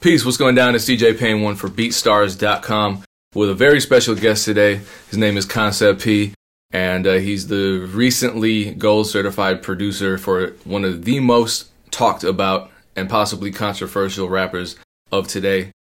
Peace, 0.00 0.24
what's 0.24 0.36
going 0.36 0.54
down? 0.54 0.76
It's 0.76 0.84
DJ 0.84 1.18
Pain 1.18 1.42
one 1.42 1.56
for 1.56 1.66
BeatStars.com 1.68 3.02
with 3.34 3.50
a 3.50 3.54
very 3.54 3.80
special 3.80 4.14
guest 4.14 4.44
today. 4.44 4.80
His 5.08 5.18
name 5.18 5.36
is 5.36 5.44
Koncept 5.44 6.00
P, 6.02 6.34
and 6.70 7.04
uh, 7.04 7.14
he's 7.14 7.48
the 7.48 7.80
recently 7.92 8.74
gold 8.74 9.08
certified 9.08 9.60
producer 9.60 10.16
for 10.16 10.50
one 10.62 10.84
of 10.84 11.04
the 11.04 11.18
most 11.18 11.70
talked 11.90 12.22
about 12.22 12.70
and 12.94 13.10
possibly 13.10 13.50
controversial 13.50 14.28
rappers 14.28 14.76
of 15.10 15.26
today. 15.26 15.72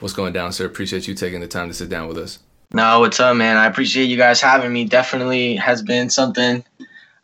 What's 0.00 0.14
going 0.14 0.32
down, 0.32 0.50
sir? 0.50 0.66
Appreciate 0.66 1.06
you 1.06 1.14
taking 1.14 1.38
the 1.38 1.46
time 1.46 1.68
to 1.68 1.74
sit 1.74 1.88
down 1.88 2.08
with 2.08 2.18
us. 2.18 2.40
No, 2.72 2.98
what's 2.98 3.20
up, 3.20 3.36
man? 3.36 3.56
I 3.56 3.66
appreciate 3.66 4.06
you 4.06 4.16
guys 4.16 4.40
having 4.40 4.72
me. 4.72 4.84
Definitely 4.84 5.54
has 5.54 5.80
been 5.80 6.10
something 6.10 6.64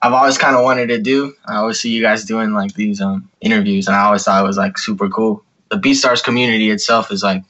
I've 0.00 0.12
always 0.12 0.38
kind 0.38 0.54
of 0.54 0.62
wanted 0.62 0.86
to 0.90 0.98
do. 1.00 1.34
I 1.44 1.56
always 1.56 1.80
see 1.80 1.90
you 1.90 2.02
guys 2.02 2.24
doing 2.24 2.52
like 2.52 2.74
these 2.74 3.00
um, 3.00 3.28
interviews, 3.40 3.88
and 3.88 3.96
I 3.96 4.04
always 4.04 4.22
thought 4.22 4.44
it 4.44 4.46
was 4.46 4.58
like 4.58 4.78
super 4.78 5.08
cool 5.08 5.42
the 5.70 5.76
BeatStars 5.76 6.22
community 6.22 6.70
itself 6.70 7.10
is 7.10 7.22
like 7.22 7.42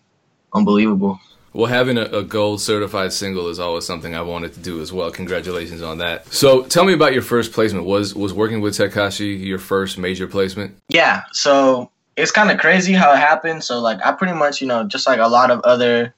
unbelievable. 0.53 1.21
Well, 1.57 1.67
having 1.67 1.97
a, 1.97 2.03
a, 2.03 2.23
gold 2.23 2.61
certified 2.61 3.15
single 3.15 3.49
is 3.49 3.59
always 3.59 3.87
something 3.87 4.15
I 4.15 4.21
wanted 4.21 4.53
to 4.55 4.61
do 4.61 4.83
as 4.83 4.93
well. 4.93 5.11
Congratulations 5.11 5.81
on 5.81 5.97
that. 5.99 6.31
So, 6.31 6.65
tell 6.65 6.85
me 6.85 6.93
about 6.93 7.15
your 7.15 7.23
first 7.23 7.53
placement. 7.53 7.87
Was 7.87 8.15
was 8.15 8.35
working 8.35 8.61
with 8.61 8.75
Tekashi 8.77 9.43
your 9.43 9.59
first 9.59 9.97
major 9.97 10.27
placement? 10.27 10.77
Yeah. 10.91 11.23
So 11.33 11.91
it's 12.15 12.31
kind 12.31 12.51
of 12.51 12.59
crazy 12.59 12.93
how 12.93 13.11
it 13.15 13.19
happened. 13.19 13.65
So, 13.65 13.81
like, 13.81 14.05
I 14.05 14.13
pretty 14.13 14.35
much, 14.35 14.61
you 14.61 14.67
know, 14.67 14.85
just 14.85 15.07
like 15.07 15.19
a 15.19 15.29
lot 15.29 15.51
of 15.51 15.61
other 15.61 16.15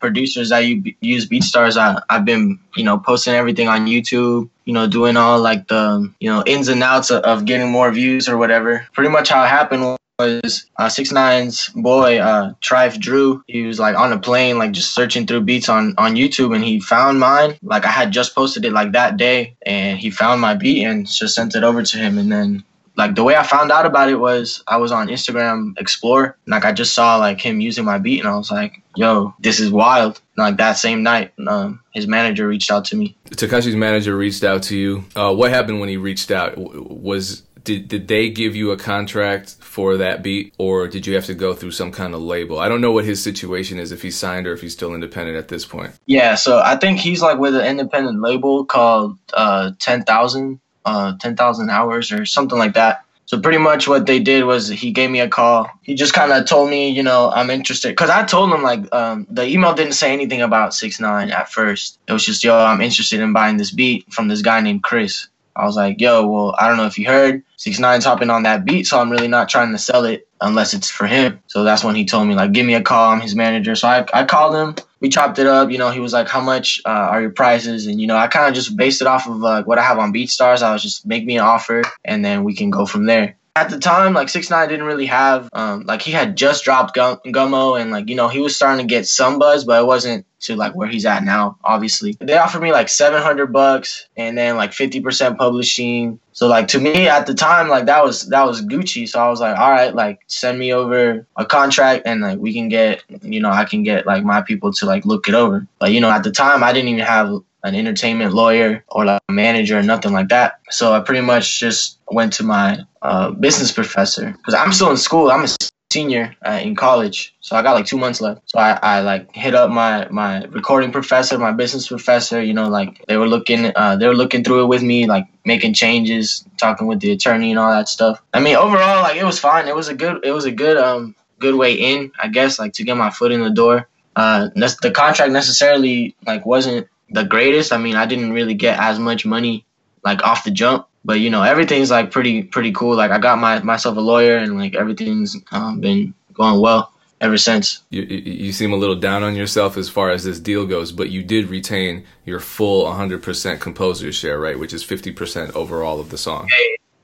producers 0.00 0.48
that 0.48 0.66
you 0.66 0.82
use 1.00 1.28
BeatStars, 1.28 1.76
I 1.76 2.02
I've 2.10 2.24
been, 2.24 2.58
you 2.74 2.82
know, 2.82 2.98
posting 2.98 3.34
everything 3.34 3.68
on 3.68 3.86
YouTube. 3.86 4.50
You 4.64 4.74
know, 4.74 4.88
doing 4.88 5.16
all 5.16 5.40
like 5.40 5.68
the, 5.68 6.12
you 6.18 6.28
know, 6.28 6.42
ins 6.46 6.66
and 6.66 6.82
outs 6.82 7.10
of, 7.10 7.22
of 7.22 7.44
getting 7.44 7.70
more 7.70 7.92
views 7.92 8.28
or 8.28 8.36
whatever. 8.36 8.86
Pretty 8.92 9.10
much 9.10 9.28
how 9.28 9.44
it 9.44 9.48
happened 9.48 9.96
was 10.20 10.66
uh, 10.78 10.88
six 10.88 11.12
nine's 11.12 11.68
boy 11.70 12.18
uh 12.18 12.52
Trife 12.60 12.98
Drew. 12.98 13.42
He 13.46 13.62
was 13.62 13.78
like 13.78 13.96
on 13.96 14.12
a 14.12 14.18
plane, 14.18 14.58
like 14.58 14.72
just 14.72 14.94
searching 14.94 15.26
through 15.26 15.42
beats 15.42 15.68
on 15.68 15.94
on 15.98 16.14
YouTube, 16.14 16.54
and 16.54 16.64
he 16.64 16.80
found 16.80 17.20
mine. 17.20 17.56
Like 17.62 17.84
I 17.84 17.90
had 17.90 18.12
just 18.12 18.34
posted 18.34 18.64
it 18.64 18.72
like 18.72 18.92
that 18.92 19.16
day, 19.16 19.56
and 19.64 19.98
he 19.98 20.10
found 20.10 20.40
my 20.40 20.54
beat 20.54 20.84
and 20.84 21.06
just 21.06 21.34
sent 21.34 21.54
it 21.54 21.64
over 21.64 21.82
to 21.82 21.96
him. 21.98 22.18
And 22.18 22.30
then 22.30 22.64
like 22.96 23.14
the 23.14 23.24
way 23.24 23.34
I 23.36 23.42
found 23.42 23.72
out 23.72 23.86
about 23.86 24.10
it 24.10 24.16
was 24.16 24.62
I 24.68 24.76
was 24.76 24.92
on 24.92 25.08
Instagram 25.08 25.78
Explore, 25.78 26.36
like 26.46 26.64
I 26.64 26.72
just 26.72 26.94
saw 26.94 27.16
like 27.16 27.40
him 27.40 27.60
using 27.60 27.84
my 27.84 27.98
beat, 27.98 28.20
and 28.20 28.28
I 28.28 28.36
was 28.36 28.50
like, 28.50 28.82
"Yo, 28.96 29.34
this 29.40 29.58
is 29.58 29.70
wild!" 29.70 30.20
And, 30.36 30.44
like 30.44 30.56
that 30.58 30.74
same 30.74 31.02
night, 31.02 31.32
um, 31.46 31.80
his 31.94 32.06
manager 32.06 32.46
reached 32.46 32.70
out 32.70 32.84
to 32.86 32.96
me. 32.96 33.16
Tekashi's 33.30 33.76
manager 33.76 34.16
reached 34.16 34.44
out 34.44 34.62
to 34.64 34.76
you. 34.76 35.04
Uh, 35.16 35.32
what 35.34 35.50
happened 35.50 35.80
when 35.80 35.88
he 35.88 35.96
reached 35.96 36.30
out? 36.30 36.58
Was 36.58 37.42
did 37.64 37.88
did 37.88 38.08
they 38.08 38.28
give 38.28 38.54
you 38.54 38.70
a 38.70 38.76
contract 38.76 39.56
for 39.60 39.96
that 39.96 40.22
beat 40.22 40.54
or 40.58 40.88
did 40.88 41.06
you 41.06 41.14
have 41.14 41.26
to 41.26 41.34
go 41.34 41.54
through 41.54 41.70
some 41.70 41.92
kind 41.92 42.14
of 42.14 42.20
label 42.20 42.58
i 42.58 42.68
don't 42.68 42.80
know 42.80 42.92
what 42.92 43.04
his 43.04 43.22
situation 43.22 43.78
is 43.78 43.92
if 43.92 44.02
he's 44.02 44.16
signed 44.16 44.46
or 44.46 44.52
if 44.52 44.60
he's 44.60 44.72
still 44.72 44.94
independent 44.94 45.36
at 45.36 45.48
this 45.48 45.64
point 45.64 45.92
yeah 46.06 46.34
so 46.34 46.58
i 46.58 46.76
think 46.76 46.98
he's 46.98 47.22
like 47.22 47.38
with 47.38 47.54
an 47.54 47.64
independent 47.64 48.20
label 48.20 48.64
called 48.64 49.16
uh 49.34 49.72
10000 49.78 50.60
uh 50.84 51.16
10000 51.18 51.70
hours 51.70 52.12
or 52.12 52.24
something 52.24 52.58
like 52.58 52.74
that 52.74 53.04
so 53.30 53.38
pretty 53.38 53.58
much 53.58 53.86
what 53.86 54.06
they 54.06 54.18
did 54.18 54.42
was 54.42 54.66
he 54.66 54.90
gave 54.90 55.08
me 55.08 55.20
a 55.20 55.28
call. 55.28 55.70
He 55.82 55.94
just 55.94 56.12
kind 56.12 56.32
of 56.32 56.46
told 56.46 56.68
me, 56.68 56.88
you 56.88 57.04
know, 57.04 57.30
I'm 57.32 57.48
interested 57.48 57.90
because 57.90 58.10
I 58.10 58.24
told 58.24 58.52
him 58.52 58.64
like 58.64 58.92
um, 58.92 59.24
the 59.30 59.46
email 59.46 59.72
didn't 59.72 59.92
say 59.92 60.12
anything 60.12 60.42
about 60.42 60.74
six 60.74 60.98
nine 60.98 61.30
at 61.30 61.48
first. 61.48 62.00
It 62.08 62.12
was 62.12 62.26
just, 62.26 62.42
yo, 62.42 62.58
I'm 62.58 62.80
interested 62.80 63.20
in 63.20 63.32
buying 63.32 63.56
this 63.56 63.70
beat 63.70 64.12
from 64.12 64.26
this 64.26 64.42
guy 64.42 64.60
named 64.60 64.82
Chris. 64.82 65.28
I 65.56 65.64
was 65.64 65.76
like, 65.76 66.00
yo, 66.00 66.26
well, 66.26 66.54
I 66.58 66.68
don't 66.68 66.76
know 66.76 66.86
if 66.86 66.98
you 66.98 67.06
heard, 67.06 67.42
Six 67.56 67.78
Nine's 67.78 68.04
hopping 68.04 68.30
on 68.30 68.44
that 68.44 68.64
beat, 68.64 68.86
so 68.86 68.98
I'm 68.98 69.10
really 69.10 69.28
not 69.28 69.48
trying 69.48 69.72
to 69.72 69.78
sell 69.78 70.04
it 70.04 70.26
unless 70.40 70.72
it's 70.74 70.90
for 70.90 71.06
him. 71.06 71.40
So 71.48 71.64
that's 71.64 71.84
when 71.84 71.94
he 71.94 72.04
told 72.04 72.28
me, 72.28 72.34
like, 72.34 72.52
give 72.52 72.64
me 72.64 72.74
a 72.74 72.82
call. 72.82 73.10
I'm 73.10 73.20
his 73.20 73.34
manager. 73.34 73.74
So 73.74 73.88
I, 73.88 74.06
I 74.14 74.24
called 74.24 74.54
him. 74.54 74.84
We 75.00 75.08
chopped 75.08 75.38
it 75.38 75.46
up. 75.46 75.70
You 75.70 75.78
know, 75.78 75.90
he 75.90 76.00
was 76.00 76.12
like, 76.12 76.28
how 76.28 76.40
much 76.40 76.80
uh, 76.84 76.88
are 76.88 77.20
your 77.20 77.30
prices? 77.30 77.86
And, 77.86 78.00
you 78.00 78.06
know, 78.06 78.16
I 78.16 78.28
kind 78.28 78.48
of 78.48 78.54
just 78.54 78.76
based 78.76 79.00
it 79.00 79.06
off 79.06 79.28
of 79.28 79.36
like 79.36 79.66
what 79.66 79.78
I 79.78 79.82
have 79.82 79.98
on 79.98 80.12
BeatStars. 80.12 80.62
I 80.62 80.72
was 80.72 80.82
just 80.82 81.06
make 81.06 81.24
me 81.24 81.36
an 81.36 81.44
offer 81.44 81.82
and 82.04 82.24
then 82.24 82.44
we 82.44 82.54
can 82.54 82.70
go 82.70 82.86
from 82.86 83.06
there 83.06 83.36
at 83.56 83.70
the 83.70 83.78
time, 83.78 84.12
like 84.14 84.28
six 84.28 84.48
nine 84.50 84.68
didn't 84.68 84.86
really 84.86 85.06
have 85.06 85.48
um 85.52 85.84
like 85.84 86.02
he 86.02 86.12
had 86.12 86.36
just 86.36 86.64
dropped 86.64 86.94
Gum- 86.94 87.20
Gummo 87.26 87.80
and 87.80 87.90
like 87.90 88.08
you 88.08 88.14
know 88.14 88.28
he 88.28 88.40
was 88.40 88.54
starting 88.54 88.86
to 88.86 88.88
get 88.88 89.06
some 89.06 89.38
buzz, 89.38 89.64
but 89.64 89.82
it 89.82 89.86
wasn't 89.86 90.26
to 90.40 90.56
like 90.56 90.74
where 90.74 90.88
he's 90.88 91.04
at 91.04 91.24
now. 91.24 91.58
Obviously, 91.64 92.16
they 92.20 92.38
offered 92.38 92.62
me 92.62 92.72
like 92.72 92.88
seven 92.88 93.20
hundred 93.22 93.52
bucks 93.52 94.08
and 94.16 94.38
then 94.38 94.56
like 94.56 94.72
fifty 94.72 95.00
percent 95.00 95.36
publishing. 95.36 96.18
So 96.32 96.46
like 96.46 96.68
to 96.68 96.78
me 96.78 97.08
at 97.08 97.26
the 97.26 97.34
time, 97.34 97.68
like 97.68 97.86
that 97.86 98.04
was 98.04 98.28
that 98.28 98.46
was 98.46 98.64
Gucci. 98.64 99.08
So 99.08 99.20
I 99.20 99.28
was 99.28 99.40
like, 99.40 99.58
all 99.58 99.70
right, 99.70 99.94
like 99.94 100.20
send 100.28 100.58
me 100.58 100.72
over 100.72 101.26
a 101.36 101.44
contract 101.44 102.04
and 102.06 102.20
like 102.20 102.38
we 102.38 102.52
can 102.52 102.68
get 102.68 103.02
you 103.22 103.40
know 103.40 103.50
I 103.50 103.64
can 103.64 103.82
get 103.82 104.06
like 104.06 104.24
my 104.24 104.42
people 104.42 104.72
to 104.74 104.86
like 104.86 105.04
look 105.04 105.28
it 105.28 105.34
over. 105.34 105.66
But 105.78 105.92
you 105.92 106.00
know 106.00 106.10
at 106.10 106.22
the 106.22 106.32
time 106.32 106.62
I 106.62 106.72
didn't 106.72 106.88
even 106.88 107.04
have 107.04 107.42
an 107.64 107.74
entertainment 107.74 108.32
lawyer 108.32 108.84
or 108.88 109.04
like 109.04 109.22
a 109.28 109.32
manager 109.32 109.78
or 109.78 109.82
nothing 109.82 110.12
like 110.12 110.28
that. 110.28 110.60
So 110.70 110.92
I 110.92 111.00
pretty 111.00 111.20
much 111.20 111.60
just 111.60 111.98
went 112.10 112.32
to 112.34 112.42
my 112.42 112.84
uh, 113.02 113.30
business 113.30 113.72
professor 113.72 114.32
because 114.32 114.54
I'm 114.54 114.72
still 114.72 114.90
in 114.90 114.96
school. 114.96 115.30
I'm 115.30 115.44
a 115.44 115.48
senior 115.92 116.36
uh, 116.46 116.60
in 116.62 116.76
college, 116.76 117.34
so 117.40 117.56
I 117.56 117.62
got 117.62 117.72
like 117.72 117.86
two 117.86 117.98
months 117.98 118.20
left. 118.20 118.42
So 118.46 118.58
I, 118.58 118.78
I 118.82 119.00
like 119.00 119.34
hit 119.34 119.54
up 119.54 119.70
my 119.70 120.08
my 120.10 120.44
recording 120.44 120.92
professor, 120.92 121.38
my 121.38 121.52
business 121.52 121.88
professor. 121.88 122.42
You 122.42 122.54
know, 122.54 122.68
like 122.68 123.04
they 123.06 123.16
were 123.16 123.28
looking 123.28 123.72
uh, 123.74 123.96
they 123.96 124.06
were 124.06 124.16
looking 124.16 124.44
through 124.44 124.64
it 124.64 124.68
with 124.68 124.82
me, 124.82 125.06
like 125.06 125.26
making 125.44 125.74
changes, 125.74 126.44
talking 126.58 126.86
with 126.86 127.00
the 127.00 127.10
attorney 127.12 127.50
and 127.50 127.58
all 127.58 127.70
that 127.70 127.88
stuff. 127.88 128.22
I 128.32 128.40
mean, 128.40 128.56
overall, 128.56 129.02
like 129.02 129.16
it 129.16 129.24
was 129.24 129.38
fine. 129.38 129.68
It 129.68 129.76
was 129.76 129.88
a 129.88 129.94
good 129.94 130.24
it 130.24 130.32
was 130.32 130.44
a 130.44 130.52
good 130.52 130.76
um 130.76 131.14
good 131.40 131.56
way 131.56 131.74
in, 131.74 132.12
I 132.22 132.28
guess, 132.28 132.58
like 132.58 132.74
to 132.74 132.84
get 132.84 132.96
my 132.96 133.10
foot 133.10 133.32
in 133.32 133.42
the 133.42 133.50
door. 133.50 133.88
Uh, 134.14 134.50
the 134.54 134.92
contract 134.94 135.32
necessarily 135.32 136.14
like 136.26 136.44
wasn't 136.44 136.86
the 137.10 137.24
greatest. 137.24 137.72
I 137.72 137.78
mean, 137.78 137.96
I 137.96 138.06
didn't 138.06 138.32
really 138.32 138.54
get 138.54 138.78
as 138.78 138.98
much 138.98 139.26
money 139.26 139.64
like 140.04 140.22
off 140.22 140.44
the 140.44 140.50
jump, 140.50 140.86
but 141.04 141.20
you 141.20 141.30
know, 141.30 141.42
everything's 141.42 141.90
like 141.90 142.10
pretty 142.10 142.42
pretty 142.42 142.72
cool. 142.72 142.96
Like 142.96 143.10
I 143.10 143.18
got 143.18 143.38
my 143.38 143.60
myself 143.60 143.96
a 143.96 144.00
lawyer, 144.00 144.36
and 144.36 144.56
like 144.56 144.74
everything's 144.74 145.36
um, 145.52 145.80
been 145.80 146.14
going 146.34 146.60
well 146.60 146.92
ever 147.20 147.36
since. 147.36 147.82
You, 147.90 148.02
you 148.02 148.52
seem 148.52 148.72
a 148.72 148.76
little 148.76 148.96
down 148.96 149.22
on 149.22 149.36
yourself 149.36 149.76
as 149.76 149.88
far 149.88 150.10
as 150.10 150.24
this 150.24 150.40
deal 150.40 150.66
goes, 150.66 150.92
but 150.92 151.10
you 151.10 151.22
did 151.22 151.50
retain 151.50 152.06
your 152.24 152.40
full 152.40 152.86
100% 152.86 153.60
composer 153.60 154.10
share, 154.10 154.40
right? 154.40 154.58
Which 154.58 154.72
is 154.72 154.82
50% 154.84 155.54
overall 155.54 156.00
of 156.00 156.10
the 156.10 156.18
song. 156.18 156.48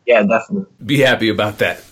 Yeah, 0.07 0.21
yeah 0.21 0.23
definitely. 0.23 0.67
Be 0.85 1.01
happy 1.01 1.29
about 1.29 1.59
that. 1.59 1.83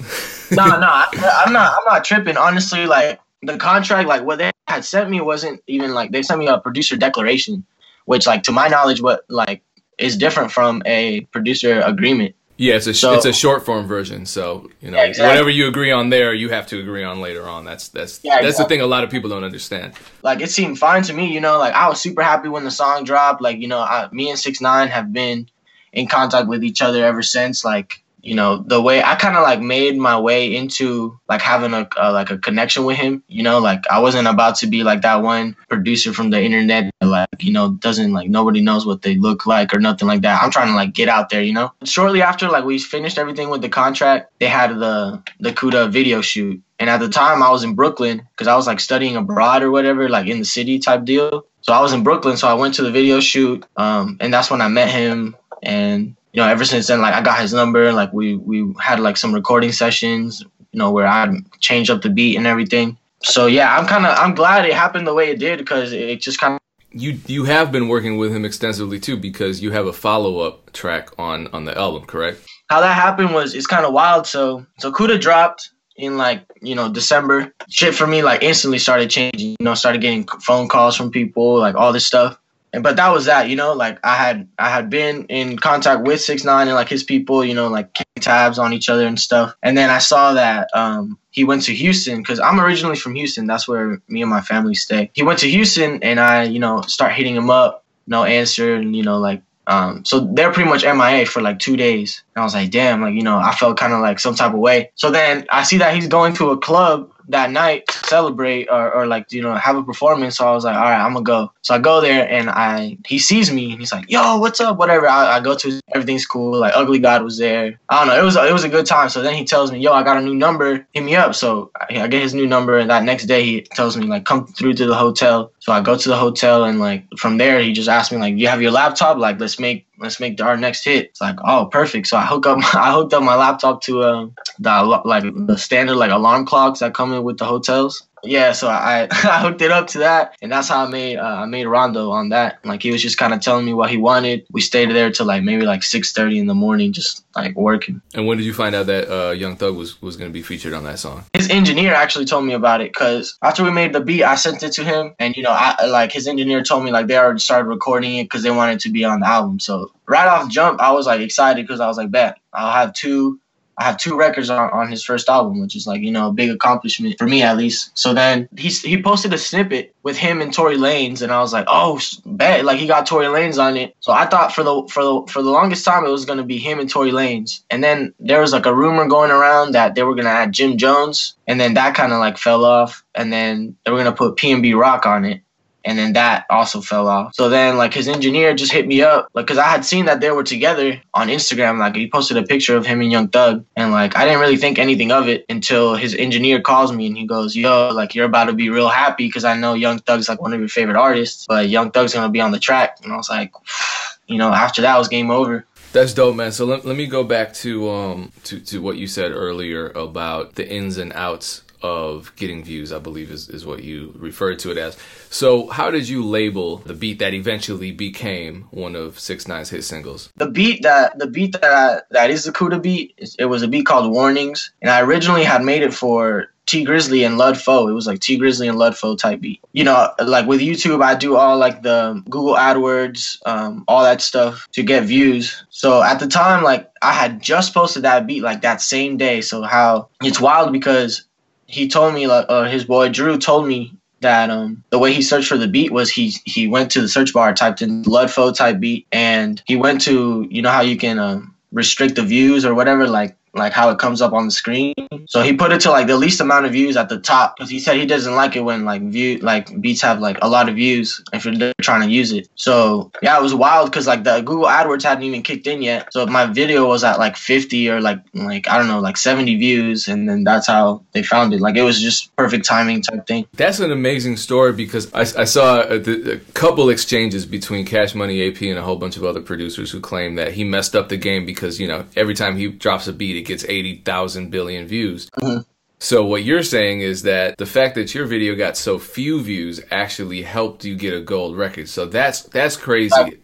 no, 0.50 0.64
no, 0.64 0.72
I, 0.86 1.42
I'm 1.44 1.52
not. 1.52 1.72
I'm 1.72 1.94
not 1.94 2.04
tripping. 2.04 2.36
Honestly, 2.36 2.86
like 2.86 3.20
the 3.42 3.58
contract, 3.58 4.08
like 4.08 4.24
what 4.24 4.38
they 4.38 4.52
had 4.66 4.84
sent 4.84 5.10
me 5.10 5.20
wasn't 5.20 5.62
even 5.66 5.92
like 5.92 6.10
they 6.10 6.22
sent 6.22 6.40
me 6.40 6.46
a 6.46 6.58
producer 6.58 6.96
declaration 6.96 7.66
which 8.04 8.26
like 8.26 8.44
to 8.44 8.52
my 8.52 8.68
knowledge, 8.68 9.00
what 9.00 9.24
like 9.28 9.62
is 9.98 10.16
different 10.16 10.52
from 10.52 10.82
a 10.86 11.22
producer 11.32 11.80
agreement. 11.80 12.34
Yeah, 12.56 12.74
it's 12.74 12.86
a 12.86 12.94
so, 12.94 13.14
it's 13.14 13.24
a 13.24 13.32
short 13.32 13.66
form 13.66 13.86
version. 13.86 14.26
So 14.26 14.70
you 14.80 14.90
know, 14.90 14.98
yeah, 14.98 15.04
exactly. 15.04 15.28
whatever 15.28 15.50
you 15.50 15.66
agree 15.66 15.90
on 15.90 16.10
there, 16.10 16.32
you 16.32 16.50
have 16.50 16.68
to 16.68 16.78
agree 16.78 17.02
on 17.02 17.20
later 17.20 17.48
on. 17.48 17.64
That's 17.64 17.88
that's 17.88 18.20
yeah, 18.22 18.34
that's 18.34 18.46
exactly. 18.46 18.64
the 18.64 18.68
thing 18.68 18.80
a 18.82 18.86
lot 18.86 19.02
of 19.02 19.10
people 19.10 19.28
don't 19.28 19.42
understand. 19.42 19.94
Like 20.22 20.40
it 20.40 20.50
seemed 20.50 20.78
fine 20.78 21.02
to 21.02 21.12
me. 21.12 21.32
You 21.32 21.40
know, 21.40 21.58
like 21.58 21.74
I 21.74 21.88
was 21.88 22.00
super 22.00 22.22
happy 22.22 22.48
when 22.48 22.62
the 22.62 22.70
song 22.70 23.02
dropped. 23.02 23.42
Like 23.42 23.58
you 23.58 23.66
know, 23.66 23.80
I, 23.80 24.08
me 24.12 24.30
and 24.30 24.38
Six 24.38 24.60
Nine 24.60 24.88
have 24.88 25.12
been 25.12 25.48
in 25.92 26.06
contact 26.06 26.46
with 26.46 26.62
each 26.62 26.80
other 26.80 27.04
ever 27.04 27.22
since. 27.22 27.64
Like 27.64 28.03
you 28.24 28.34
know 28.34 28.64
the 28.66 28.80
way 28.80 29.02
i 29.02 29.14
kind 29.14 29.36
of 29.36 29.42
like 29.42 29.60
made 29.60 29.96
my 29.96 30.18
way 30.18 30.54
into 30.54 31.18
like 31.28 31.42
having 31.42 31.74
a, 31.74 31.88
a, 31.98 32.12
like 32.12 32.30
a 32.30 32.38
connection 32.38 32.84
with 32.84 32.96
him 32.96 33.22
you 33.28 33.42
know 33.42 33.58
like 33.58 33.82
i 33.90 33.98
wasn't 33.98 34.26
about 34.26 34.56
to 34.56 34.66
be 34.66 34.82
like 34.82 35.02
that 35.02 35.22
one 35.22 35.54
producer 35.68 36.12
from 36.12 36.30
the 36.30 36.40
internet 36.42 36.90
that, 37.00 37.06
like 37.06 37.28
you 37.40 37.52
know 37.52 37.72
doesn't 37.72 38.12
like 38.12 38.28
nobody 38.28 38.60
knows 38.60 38.86
what 38.86 39.02
they 39.02 39.16
look 39.16 39.46
like 39.46 39.74
or 39.74 39.80
nothing 39.80 40.08
like 40.08 40.22
that. 40.22 40.42
I'm 40.42 40.50
trying 40.50 40.68
to 40.68 40.74
like 40.74 40.94
get 40.94 41.08
out 41.08 41.28
there 41.28 41.42
you 41.42 41.52
know? 41.52 41.72
Shortly 41.84 42.22
after 42.22 42.48
like 42.48 42.64
we 42.64 42.78
finished 42.78 43.18
everything 43.18 43.50
with 43.50 43.62
the 43.62 43.68
contract 43.68 44.32
they 44.38 44.46
had 44.46 44.78
the 44.78 45.22
the 45.40 45.52
Kooda 45.52 45.90
video 45.90 46.20
shoot. 46.20 46.62
And 46.78 46.90
at 46.90 46.98
the 46.98 47.08
time 47.08 47.42
i 47.42 47.50
was 47.50 47.64
in 47.64 47.74
brooklyn 47.74 48.26
because 48.32 48.48
i 48.48 48.56
was 48.56 48.66
like 48.66 48.80
studying 48.80 49.16
abroad 49.16 49.62
or 49.62 49.70
whatever 49.70 50.08
like 50.08 50.26
in 50.26 50.38
the 50.38 50.44
city 50.44 50.78
type 50.78 51.04
deal. 51.04 51.46
So 51.60 51.72
i 51.72 51.80
was 51.80 51.92
in 51.92 52.02
brooklyn 52.02 52.36
so 52.36 52.48
i 52.48 52.54
went 52.54 52.74
to 52.74 52.82
the 52.82 52.90
video 52.90 53.20
shoot 53.20 53.64
um, 53.76 54.16
and 54.20 54.32
that's 54.32 54.50
when 54.50 54.60
i 54.60 54.68
met 54.68 54.88
him. 54.88 55.36
And 55.62 56.16
you 56.34 56.42
know, 56.42 56.48
ever 56.48 56.64
since 56.64 56.88
then, 56.88 57.00
like 57.00 57.14
I 57.14 57.22
got 57.22 57.40
his 57.40 57.54
number. 57.54 57.92
Like 57.92 58.12
we 58.12 58.36
we 58.36 58.74
had 58.80 58.98
like 58.98 59.16
some 59.16 59.32
recording 59.32 59.70
sessions, 59.70 60.44
you 60.72 60.78
know, 60.78 60.90
where 60.90 61.06
I 61.06 61.32
changed 61.60 61.90
up 61.90 62.02
the 62.02 62.10
beat 62.10 62.36
and 62.36 62.46
everything. 62.46 62.98
So 63.22 63.46
yeah, 63.46 63.78
I'm 63.78 63.86
kind 63.86 64.04
of 64.04 64.18
I'm 64.18 64.34
glad 64.34 64.66
it 64.66 64.74
happened 64.74 65.06
the 65.06 65.14
way 65.14 65.30
it 65.30 65.38
did 65.38 65.60
because 65.60 65.92
it 65.92 66.20
just 66.20 66.40
kind 66.40 66.54
of. 66.54 66.60
You 66.90 67.18
you 67.26 67.44
have 67.44 67.70
been 67.70 67.86
working 67.86 68.18
with 68.18 68.34
him 68.34 68.44
extensively 68.44 68.98
too 68.98 69.16
because 69.16 69.62
you 69.62 69.70
have 69.70 69.86
a 69.86 69.92
follow 69.92 70.40
up 70.40 70.72
track 70.72 71.08
on 71.18 71.46
on 71.48 71.66
the 71.66 71.78
album, 71.78 72.04
correct? 72.04 72.44
How 72.68 72.80
that 72.80 72.94
happened 72.94 73.32
was 73.32 73.54
it's 73.54 73.68
kind 73.68 73.86
of 73.86 73.92
wild. 73.92 74.26
So 74.26 74.66
so 74.78 74.90
Kooda 74.90 75.20
dropped 75.20 75.70
in 75.96 76.18
like 76.18 76.44
you 76.60 76.74
know 76.74 76.92
December. 76.92 77.52
Shit 77.70 77.94
for 77.94 78.08
me 78.08 78.24
like 78.24 78.42
instantly 78.42 78.80
started 78.80 79.08
changing. 79.08 79.50
You 79.50 79.64
know, 79.64 79.74
started 79.74 80.00
getting 80.00 80.26
phone 80.26 80.66
calls 80.66 80.96
from 80.96 81.12
people, 81.12 81.60
like 81.60 81.76
all 81.76 81.92
this 81.92 82.06
stuff. 82.06 82.40
And 82.74 82.82
but 82.82 82.96
that 82.96 83.10
was 83.10 83.26
that, 83.26 83.48
you 83.48 83.54
know, 83.54 83.72
like 83.72 84.00
I 84.04 84.16
had 84.16 84.48
I 84.58 84.68
had 84.68 84.90
been 84.90 85.26
in 85.26 85.56
contact 85.56 86.02
with 86.02 86.20
six 86.20 86.42
nine 86.44 86.66
and 86.66 86.74
like 86.74 86.88
his 86.88 87.04
people, 87.04 87.44
you 87.44 87.54
know, 87.54 87.68
like 87.68 87.96
tabs 88.16 88.58
on 88.58 88.72
each 88.72 88.88
other 88.88 89.06
and 89.06 89.18
stuff. 89.18 89.54
And 89.62 89.78
then 89.78 89.90
I 89.90 89.98
saw 89.98 90.32
that 90.34 90.68
um 90.74 91.16
he 91.30 91.44
went 91.44 91.62
to 91.62 91.74
Houston 91.74 92.18
because 92.18 92.40
I'm 92.40 92.60
originally 92.60 92.96
from 92.96 93.14
Houston. 93.14 93.46
That's 93.46 93.68
where 93.68 94.02
me 94.08 94.22
and 94.22 94.30
my 94.30 94.40
family 94.40 94.74
stay. 94.74 95.10
He 95.14 95.22
went 95.22 95.38
to 95.38 95.48
Houston 95.48 96.02
and 96.02 96.18
I, 96.18 96.42
you 96.42 96.58
know, 96.58 96.80
start 96.82 97.12
hitting 97.12 97.36
him 97.36 97.48
up, 97.48 97.84
no 98.08 98.24
answer, 98.24 98.74
and 98.74 98.96
you 98.96 99.04
know, 99.04 99.18
like 99.18 99.40
um, 99.68 100.04
so 100.04 100.20
they're 100.32 100.52
pretty 100.52 100.68
much 100.68 100.82
MIA 100.84 101.26
for 101.26 101.40
like 101.40 101.60
two 101.60 101.76
days. 101.76 102.22
And 102.34 102.42
I 102.42 102.44
was 102.44 102.54
like, 102.54 102.70
damn, 102.70 103.00
like, 103.00 103.14
you 103.14 103.22
know, 103.22 103.38
I 103.38 103.54
felt 103.54 103.78
kind 103.78 103.92
of 103.92 104.00
like 104.00 104.18
some 104.18 104.34
type 104.34 104.52
of 104.52 104.58
way. 104.58 104.90
So 104.94 105.10
then 105.10 105.46
I 105.50 105.62
see 105.62 105.78
that 105.78 105.94
he's 105.94 106.08
going 106.08 106.34
to 106.34 106.50
a 106.50 106.58
club 106.58 107.10
that 107.28 107.50
night 107.50 107.90
celebrate 107.90 108.68
or, 108.68 108.92
or 108.92 109.06
like 109.06 109.30
you 109.32 109.42
know 109.42 109.54
have 109.54 109.76
a 109.76 109.82
performance 109.82 110.38
so 110.38 110.46
i 110.46 110.52
was 110.52 110.64
like 110.64 110.76
all 110.76 110.82
right 110.82 111.00
i'm 111.00 111.12
gonna 111.12 111.24
go. 111.24 111.52
So 111.62 111.74
i 111.74 111.78
go 111.78 112.00
there 112.00 112.28
and 112.28 112.50
i 112.50 112.98
he 113.06 113.18
sees 113.18 113.50
me 113.50 113.70
and 113.72 113.80
he's 113.80 113.92
like 113.92 114.10
yo 114.10 114.38
what's 114.38 114.60
up? 114.60 114.76
Whatever. 114.76 115.08
I, 115.08 115.36
I 115.36 115.40
go 115.40 115.56
to 115.56 115.80
everything's 115.94 116.26
cool 116.26 116.58
like 116.58 116.72
ugly 116.74 116.98
god 116.98 117.22
was 117.22 117.38
there. 117.38 117.80
I 117.88 117.98
don't 117.98 118.08
know 118.08 118.20
it 118.20 118.24
was 118.24 118.36
it 118.36 118.52
was 118.52 118.64
a 118.64 118.68
good 118.68 118.86
time. 118.86 119.08
So 119.08 119.22
then 119.22 119.34
he 119.34 119.44
tells 119.44 119.72
me 119.72 119.78
yo 119.78 119.92
i 119.92 120.02
got 120.02 120.16
a 120.16 120.20
new 120.20 120.34
number 120.34 120.86
hit 120.92 121.02
me 121.02 121.16
up. 121.16 121.34
So 121.34 121.70
i, 121.80 122.00
I 122.02 122.08
get 122.08 122.22
his 122.22 122.34
new 122.34 122.46
number 122.46 122.78
and 122.78 122.90
that 122.90 123.04
next 123.04 123.26
day 123.26 123.42
he 123.44 123.62
tells 123.62 123.96
me 123.96 124.06
like 124.06 124.24
come 124.24 124.46
through 124.46 124.74
to 124.74 124.86
the 124.86 124.94
hotel 124.94 125.52
so 125.64 125.72
i 125.72 125.80
go 125.80 125.96
to 125.96 126.10
the 126.10 126.16
hotel 126.16 126.64
and 126.64 126.78
like 126.78 127.06
from 127.16 127.38
there 127.38 127.58
he 127.58 127.72
just 127.72 127.88
asked 127.88 128.12
me 128.12 128.18
like 128.18 128.36
you 128.36 128.46
have 128.46 128.60
your 128.60 128.70
laptop 128.70 129.16
like 129.16 129.40
let's 129.40 129.58
make 129.58 129.86
let's 129.98 130.20
make 130.20 130.40
our 130.40 130.56
next 130.56 130.84
hit. 130.84 131.06
It's 131.06 131.20
like, 131.20 131.36
oh, 131.44 131.66
perfect. 131.66 132.06
So 132.06 132.16
I 132.16 132.26
hook 132.26 132.46
up, 132.46 132.58
I 132.74 132.92
hooked 132.92 133.14
up 133.14 133.22
my 133.22 133.34
laptop 133.34 133.82
to 133.82 134.04
um, 134.04 134.34
the 134.58 134.82
like 135.04 135.24
the 135.46 135.56
standard 135.56 135.96
like 135.96 136.10
alarm 136.10 136.46
clocks 136.46 136.80
that 136.80 136.94
come 136.94 137.12
in 137.12 137.24
with 137.24 137.38
the 137.38 137.44
hotels 137.44 138.06
yeah, 138.24 138.52
so 138.52 138.68
I 138.68 139.08
I 139.10 139.40
hooked 139.40 139.62
it 139.62 139.70
up 139.70 139.88
to 139.88 139.98
that, 139.98 140.36
and 140.42 140.50
that's 140.50 140.68
how 140.68 140.84
I 140.84 140.88
made 140.88 141.16
uh, 141.16 141.22
I 141.22 141.46
made 141.46 141.66
Rondo 141.66 142.10
on 142.10 142.30
that. 142.30 142.64
Like 142.64 142.82
he 142.82 142.90
was 142.90 143.02
just 143.02 143.18
kind 143.18 143.32
of 143.32 143.40
telling 143.40 143.64
me 143.64 143.74
what 143.74 143.90
he 143.90 143.96
wanted. 143.96 144.46
We 144.50 144.60
stayed 144.60 144.90
there 144.90 145.10
till 145.10 145.26
like 145.26 145.42
maybe 145.42 145.64
like 145.64 145.82
six 145.82 146.12
thirty 146.12 146.38
in 146.38 146.46
the 146.46 146.54
morning, 146.54 146.92
just 146.92 147.24
like 147.36 147.56
working. 147.56 148.00
And 148.14 148.26
when 148.26 148.38
did 148.38 148.44
you 148.44 148.54
find 148.54 148.74
out 148.74 148.86
that 148.86 149.08
uh, 149.12 149.30
Young 149.32 149.56
Thug 149.56 149.76
was 149.76 150.00
was 150.00 150.16
going 150.16 150.30
to 150.30 150.32
be 150.32 150.42
featured 150.42 150.72
on 150.72 150.84
that 150.84 150.98
song? 150.98 151.24
His 151.32 151.50
engineer 151.50 151.94
actually 151.94 152.24
told 152.24 152.44
me 152.44 152.54
about 152.54 152.80
it 152.80 152.92
because 152.92 153.36
after 153.42 153.62
we 153.64 153.70
made 153.70 153.92
the 153.92 154.00
beat, 154.00 154.24
I 154.24 154.34
sent 154.34 154.62
it 154.62 154.72
to 154.72 154.84
him, 154.84 155.14
and 155.18 155.36
you 155.36 155.42
know, 155.42 155.52
I 155.52 155.86
like 155.86 156.12
his 156.12 156.26
engineer 156.26 156.62
told 156.62 156.84
me 156.84 156.90
like 156.90 157.06
they 157.06 157.16
already 157.16 157.40
started 157.40 157.68
recording 157.68 158.16
it 158.16 158.24
because 158.24 158.42
they 158.42 158.50
wanted 158.50 158.80
to 158.80 158.90
be 158.90 159.04
on 159.04 159.20
the 159.20 159.26
album. 159.26 159.60
So 159.60 159.92
right 160.06 160.26
off 160.26 160.50
jump, 160.50 160.80
I 160.80 160.92
was 160.92 161.06
like 161.06 161.20
excited 161.20 161.66
because 161.66 161.80
I 161.80 161.86
was 161.86 161.96
like, 161.96 162.10
bet 162.10 162.38
I'll 162.52 162.72
have 162.72 162.94
two 162.94 163.40
I 163.78 163.84
have 163.84 163.96
two 163.96 164.16
records 164.16 164.50
on, 164.50 164.70
on 164.70 164.88
his 164.88 165.02
first 165.02 165.28
album, 165.28 165.60
which 165.60 165.76
is 165.76 165.86
like, 165.86 166.00
you 166.02 166.10
know, 166.10 166.28
a 166.28 166.32
big 166.32 166.50
accomplishment 166.50 167.16
for 167.18 167.26
me 167.26 167.42
at 167.42 167.56
least. 167.56 167.90
So 167.94 168.14
then 168.14 168.48
he, 168.56 168.68
he 168.68 169.02
posted 169.02 169.32
a 169.32 169.38
snippet 169.38 169.94
with 170.02 170.16
him 170.16 170.40
and 170.40 170.52
Tory 170.52 170.76
Lanez, 170.76 171.22
and 171.22 171.32
I 171.32 171.40
was 171.40 171.52
like, 171.52 171.66
oh, 171.68 172.00
bet, 172.24 172.64
like 172.64 172.78
he 172.78 172.86
got 172.86 173.06
Tory 173.06 173.26
Lanez 173.26 173.62
on 173.62 173.76
it. 173.76 173.96
So 174.00 174.12
I 174.12 174.26
thought 174.26 174.54
for 174.54 174.62
the 174.62 174.86
for 174.88 175.02
the 175.02 175.22
for 175.28 175.42
the 175.42 175.50
longest 175.50 175.84
time 175.84 176.04
it 176.04 176.10
was 176.10 176.24
gonna 176.24 176.44
be 176.44 176.58
him 176.58 176.78
and 176.78 176.88
Tory 176.88 177.10
Lanez, 177.10 177.62
and 177.70 177.82
then 177.82 178.14
there 178.20 178.40
was 178.40 178.52
like 178.52 178.66
a 178.66 178.74
rumor 178.74 179.06
going 179.06 179.30
around 179.30 179.72
that 179.72 179.94
they 179.94 180.02
were 180.02 180.14
gonna 180.14 180.28
add 180.28 180.52
Jim 180.52 180.76
Jones, 180.76 181.36
and 181.46 181.60
then 181.60 181.74
that 181.74 181.94
kind 181.94 182.12
of 182.12 182.18
like 182.18 182.38
fell 182.38 182.64
off, 182.64 183.04
and 183.14 183.32
then 183.32 183.76
they 183.84 183.90
were 183.90 183.98
gonna 183.98 184.12
put 184.12 184.36
PNB 184.36 184.78
Rock 184.78 185.06
on 185.06 185.24
it 185.24 185.40
and 185.84 185.98
then 185.98 186.14
that 186.14 186.46
also 186.50 186.80
fell 186.80 187.08
off. 187.08 187.34
So 187.34 187.48
then 187.48 187.76
like 187.76 187.92
his 187.92 188.08
engineer 188.08 188.54
just 188.54 188.72
hit 188.72 188.86
me 188.86 189.02
up, 189.02 189.28
like, 189.34 189.46
cause 189.46 189.58
I 189.58 189.68
had 189.68 189.84
seen 189.84 190.06
that 190.06 190.20
they 190.20 190.30
were 190.30 190.44
together 190.44 191.00
on 191.12 191.28
Instagram. 191.28 191.78
Like 191.78 191.94
he 191.94 192.08
posted 192.08 192.36
a 192.36 192.42
picture 192.42 192.76
of 192.76 192.86
him 192.86 193.00
and 193.00 193.12
Young 193.12 193.28
Thug, 193.28 193.64
and 193.76 193.92
like 193.92 194.16
I 194.16 194.24
didn't 194.24 194.40
really 194.40 194.56
think 194.56 194.78
anything 194.78 195.12
of 195.12 195.28
it 195.28 195.44
until 195.48 195.94
his 195.94 196.14
engineer 196.14 196.60
calls 196.60 196.92
me 196.92 197.06
and 197.06 197.16
he 197.16 197.26
goes, 197.26 197.54
"Yo, 197.54 197.90
like 197.92 198.14
you're 198.14 198.26
about 198.26 198.46
to 198.46 198.52
be 198.52 198.70
real 198.70 198.88
happy 198.88 199.26
because 199.26 199.44
I 199.44 199.56
know 199.56 199.74
Young 199.74 199.98
Thug's 199.98 200.28
like 200.28 200.40
one 200.40 200.52
of 200.52 200.60
your 200.60 200.68
favorite 200.68 200.96
artists, 200.96 201.46
but 201.46 201.68
Young 201.68 201.90
Thug's 201.90 202.14
gonna 202.14 202.30
be 202.30 202.40
on 202.40 202.52
the 202.52 202.58
track." 202.58 202.98
And 203.02 203.12
I 203.12 203.16
was 203.16 203.28
like, 203.28 203.52
you 204.26 204.38
know, 204.38 204.52
after 204.52 204.82
that 204.82 204.98
was 204.98 205.08
game 205.08 205.30
over. 205.30 205.66
That's 205.92 206.12
dope, 206.12 206.34
man. 206.34 206.50
So 206.50 206.64
let, 206.64 206.84
let 206.84 206.96
me 206.96 207.06
go 207.06 207.22
back 207.22 207.52
to 207.54 207.88
um 207.88 208.32
to, 208.44 208.58
to 208.60 208.82
what 208.82 208.96
you 208.96 209.06
said 209.06 209.30
earlier 209.30 209.90
about 209.90 210.56
the 210.56 210.68
ins 210.68 210.98
and 210.98 211.12
outs 211.12 211.62
of 211.84 212.34
getting 212.36 212.64
views, 212.64 212.94
I 212.94 212.98
believe 212.98 213.30
is, 213.30 213.50
is 213.50 213.66
what 213.66 213.84
you 213.84 214.14
referred 214.16 214.58
to 214.60 214.70
it 214.70 214.78
as. 214.78 214.96
So, 215.28 215.68
how 215.68 215.90
did 215.90 216.08
you 216.08 216.24
label 216.24 216.78
the 216.78 216.94
beat 216.94 217.18
that 217.18 217.34
eventually 217.34 217.92
became 217.92 218.62
one 218.70 218.96
of 218.96 219.20
Six 219.20 219.46
Nine's 219.46 219.68
hit 219.68 219.84
singles? 219.84 220.32
The 220.36 220.48
beat 220.48 220.82
that 220.82 221.18
the 221.18 221.26
beat 221.26 221.52
that 221.60 222.06
that 222.10 222.30
is 222.30 222.44
the 222.44 222.52
Kooda 222.52 222.80
beat. 222.80 223.36
It 223.38 223.44
was 223.44 223.62
a 223.62 223.68
beat 223.68 223.84
called 223.84 224.10
Warnings, 224.10 224.72
and 224.80 224.90
I 224.90 225.02
originally 225.02 225.44
had 225.44 225.62
made 225.62 225.82
it 225.82 225.92
for 225.92 226.48
Tee 226.64 226.86
Grizzley 226.86 227.26
and 227.26 227.36
Lud 227.36 227.60
Foe. 227.60 227.86
It 227.86 227.92
was 227.92 228.06
like 228.06 228.20
Tee 228.20 228.38
Grizzley 228.38 228.66
and 228.66 228.78
Lud 228.78 228.96
Foe 228.96 229.14
type 229.14 229.42
beat. 229.42 229.60
You 229.72 229.84
know, 229.84 230.10
like 230.24 230.46
with 230.46 230.62
YouTube, 230.62 231.02
I 231.02 231.14
do 231.14 231.36
all 231.36 231.58
like 231.58 231.82
the 231.82 232.22
Google 232.30 232.54
AdWords, 232.54 233.40
um, 233.44 233.84
all 233.88 234.04
that 234.04 234.22
stuff 234.22 234.66
to 234.72 234.82
get 234.82 235.04
views. 235.04 235.66
So 235.68 236.02
at 236.02 236.18
the 236.18 236.28
time, 236.28 236.64
like 236.64 236.90
I 237.02 237.12
had 237.12 237.42
just 237.42 237.74
posted 237.74 238.04
that 238.04 238.26
beat 238.26 238.42
like 238.42 238.62
that 238.62 238.80
same 238.80 239.18
day. 239.18 239.42
So 239.42 239.60
how 239.60 240.08
it's 240.22 240.40
wild 240.40 240.72
because 240.72 241.26
he 241.66 241.88
told 241.88 242.14
me 242.14 242.26
like 242.26 242.46
uh, 242.48 242.64
his 242.64 242.84
boy 242.84 243.08
Drew 243.08 243.38
told 243.38 243.66
me 243.66 243.96
that 244.20 244.50
um 244.50 244.82
the 244.90 244.98
way 244.98 245.12
he 245.12 245.22
searched 245.22 245.48
for 245.48 245.58
the 245.58 245.68
beat 245.68 245.92
was 245.92 246.10
he 246.10 246.34
he 246.44 246.66
went 246.66 246.90
to 246.92 247.00
the 247.00 247.08
search 247.08 247.32
bar 247.32 247.52
typed 247.52 247.82
in 247.82 248.02
Lud 248.02 248.30
Foe 248.30 248.52
type 248.52 248.80
beat 248.80 249.06
and 249.12 249.62
he 249.66 249.76
went 249.76 250.00
to 250.02 250.46
you 250.50 250.62
know 250.62 250.70
how 250.70 250.80
you 250.80 250.96
can 250.96 251.18
um 251.18 251.54
restrict 251.72 252.14
the 252.14 252.22
views 252.22 252.64
or 252.64 252.74
whatever? 252.74 253.06
Like 253.06 253.36
like 253.54 253.72
how 253.72 253.90
it 253.90 253.98
comes 253.98 254.20
up 254.20 254.32
on 254.32 254.46
the 254.46 254.50
screen. 254.50 254.94
So 255.26 255.42
he 255.42 255.52
put 255.52 255.72
it 255.72 255.80
to 255.82 255.90
like 255.90 256.06
the 256.06 256.16
least 256.16 256.40
amount 256.40 256.66
of 256.66 256.72
views 256.72 256.96
at 256.96 257.08
the 257.08 257.18
top 257.18 257.56
because 257.56 257.70
he 257.70 257.80
said 257.80 257.96
he 257.96 258.06
doesn't 258.06 258.34
like 258.34 258.56
it 258.56 258.60
when 258.60 258.84
like 258.84 259.02
view 259.02 259.38
like 259.38 259.80
beats 259.80 260.02
have 260.02 260.20
like 260.20 260.38
a 260.42 260.48
lot 260.48 260.68
of 260.68 260.74
views 260.74 261.22
if 261.32 261.44
you're 261.44 261.72
trying 261.80 262.02
to 262.02 262.12
use 262.12 262.32
it. 262.32 262.48
So 262.56 263.10
yeah, 263.22 263.38
it 263.38 263.42
was 263.42 263.54
wild 263.54 263.90
because 263.90 264.06
like 264.06 264.24
the 264.24 264.40
Google 264.40 264.66
AdWords 264.66 265.02
hadn't 265.02 265.24
even 265.24 265.42
kicked 265.42 265.66
in 265.66 265.82
yet. 265.82 266.12
So 266.12 266.26
my 266.26 266.46
video 266.46 266.86
was 266.86 267.04
at 267.04 267.18
like 267.18 267.36
50 267.36 267.90
or 267.90 268.00
like 268.00 268.20
like 268.34 268.68
I 268.68 268.78
don't 268.78 268.88
know 268.88 269.00
like 269.00 269.16
70 269.16 269.56
views, 269.56 270.08
and 270.08 270.28
then 270.28 270.44
that's 270.44 270.66
how 270.66 271.02
they 271.12 271.22
found 271.22 271.54
it. 271.54 271.60
Like 271.60 271.76
it 271.76 271.82
was 271.82 272.00
just 272.00 272.34
perfect 272.36 272.64
timing 272.64 273.02
type 273.02 273.26
thing. 273.26 273.46
That's 273.54 273.80
an 273.80 273.92
amazing 273.92 274.36
story 274.36 274.72
because 274.72 275.12
I, 275.12 275.20
I 275.42 275.44
saw 275.44 275.80
uh, 275.80 276.02
a, 276.06 276.32
a 276.32 276.38
couple 276.54 276.88
exchanges 276.90 277.46
between 277.46 277.86
Cash 277.86 278.14
Money 278.14 278.48
AP 278.48 278.62
and 278.62 278.78
a 278.78 278.82
whole 278.82 278.96
bunch 278.96 279.16
of 279.16 279.24
other 279.24 279.40
producers 279.40 279.90
who 279.90 280.00
claim 280.00 280.34
that 280.36 280.52
he 280.52 280.64
messed 280.64 280.96
up 280.96 281.08
the 281.08 281.16
game 281.16 281.46
because 281.46 281.80
you 281.80 281.86
know 281.86 282.04
every 282.16 282.34
time 282.34 282.56
he 282.56 282.68
drops 282.68 283.06
a 283.06 283.12
beat 283.12 283.43
gets 283.44 283.64
80,000 283.64 284.50
billion 284.50 284.86
views. 284.86 285.30
Mm-hmm. 285.30 285.62
So 286.00 286.24
what 286.24 286.44
you're 286.44 286.62
saying 286.62 287.00
is 287.00 287.22
that 287.22 287.56
the 287.56 287.64
fact 287.64 287.94
that 287.94 288.14
your 288.14 288.26
video 288.26 288.54
got 288.54 288.76
so 288.76 288.98
few 288.98 289.42
views 289.42 289.80
actually 289.90 290.42
helped 290.42 290.84
you 290.84 290.96
get 290.96 291.14
a 291.14 291.20
gold 291.20 291.56
record. 291.56 291.88
So 291.88 292.04
that's 292.04 292.42
that's 292.42 292.76
crazy. 292.76 293.38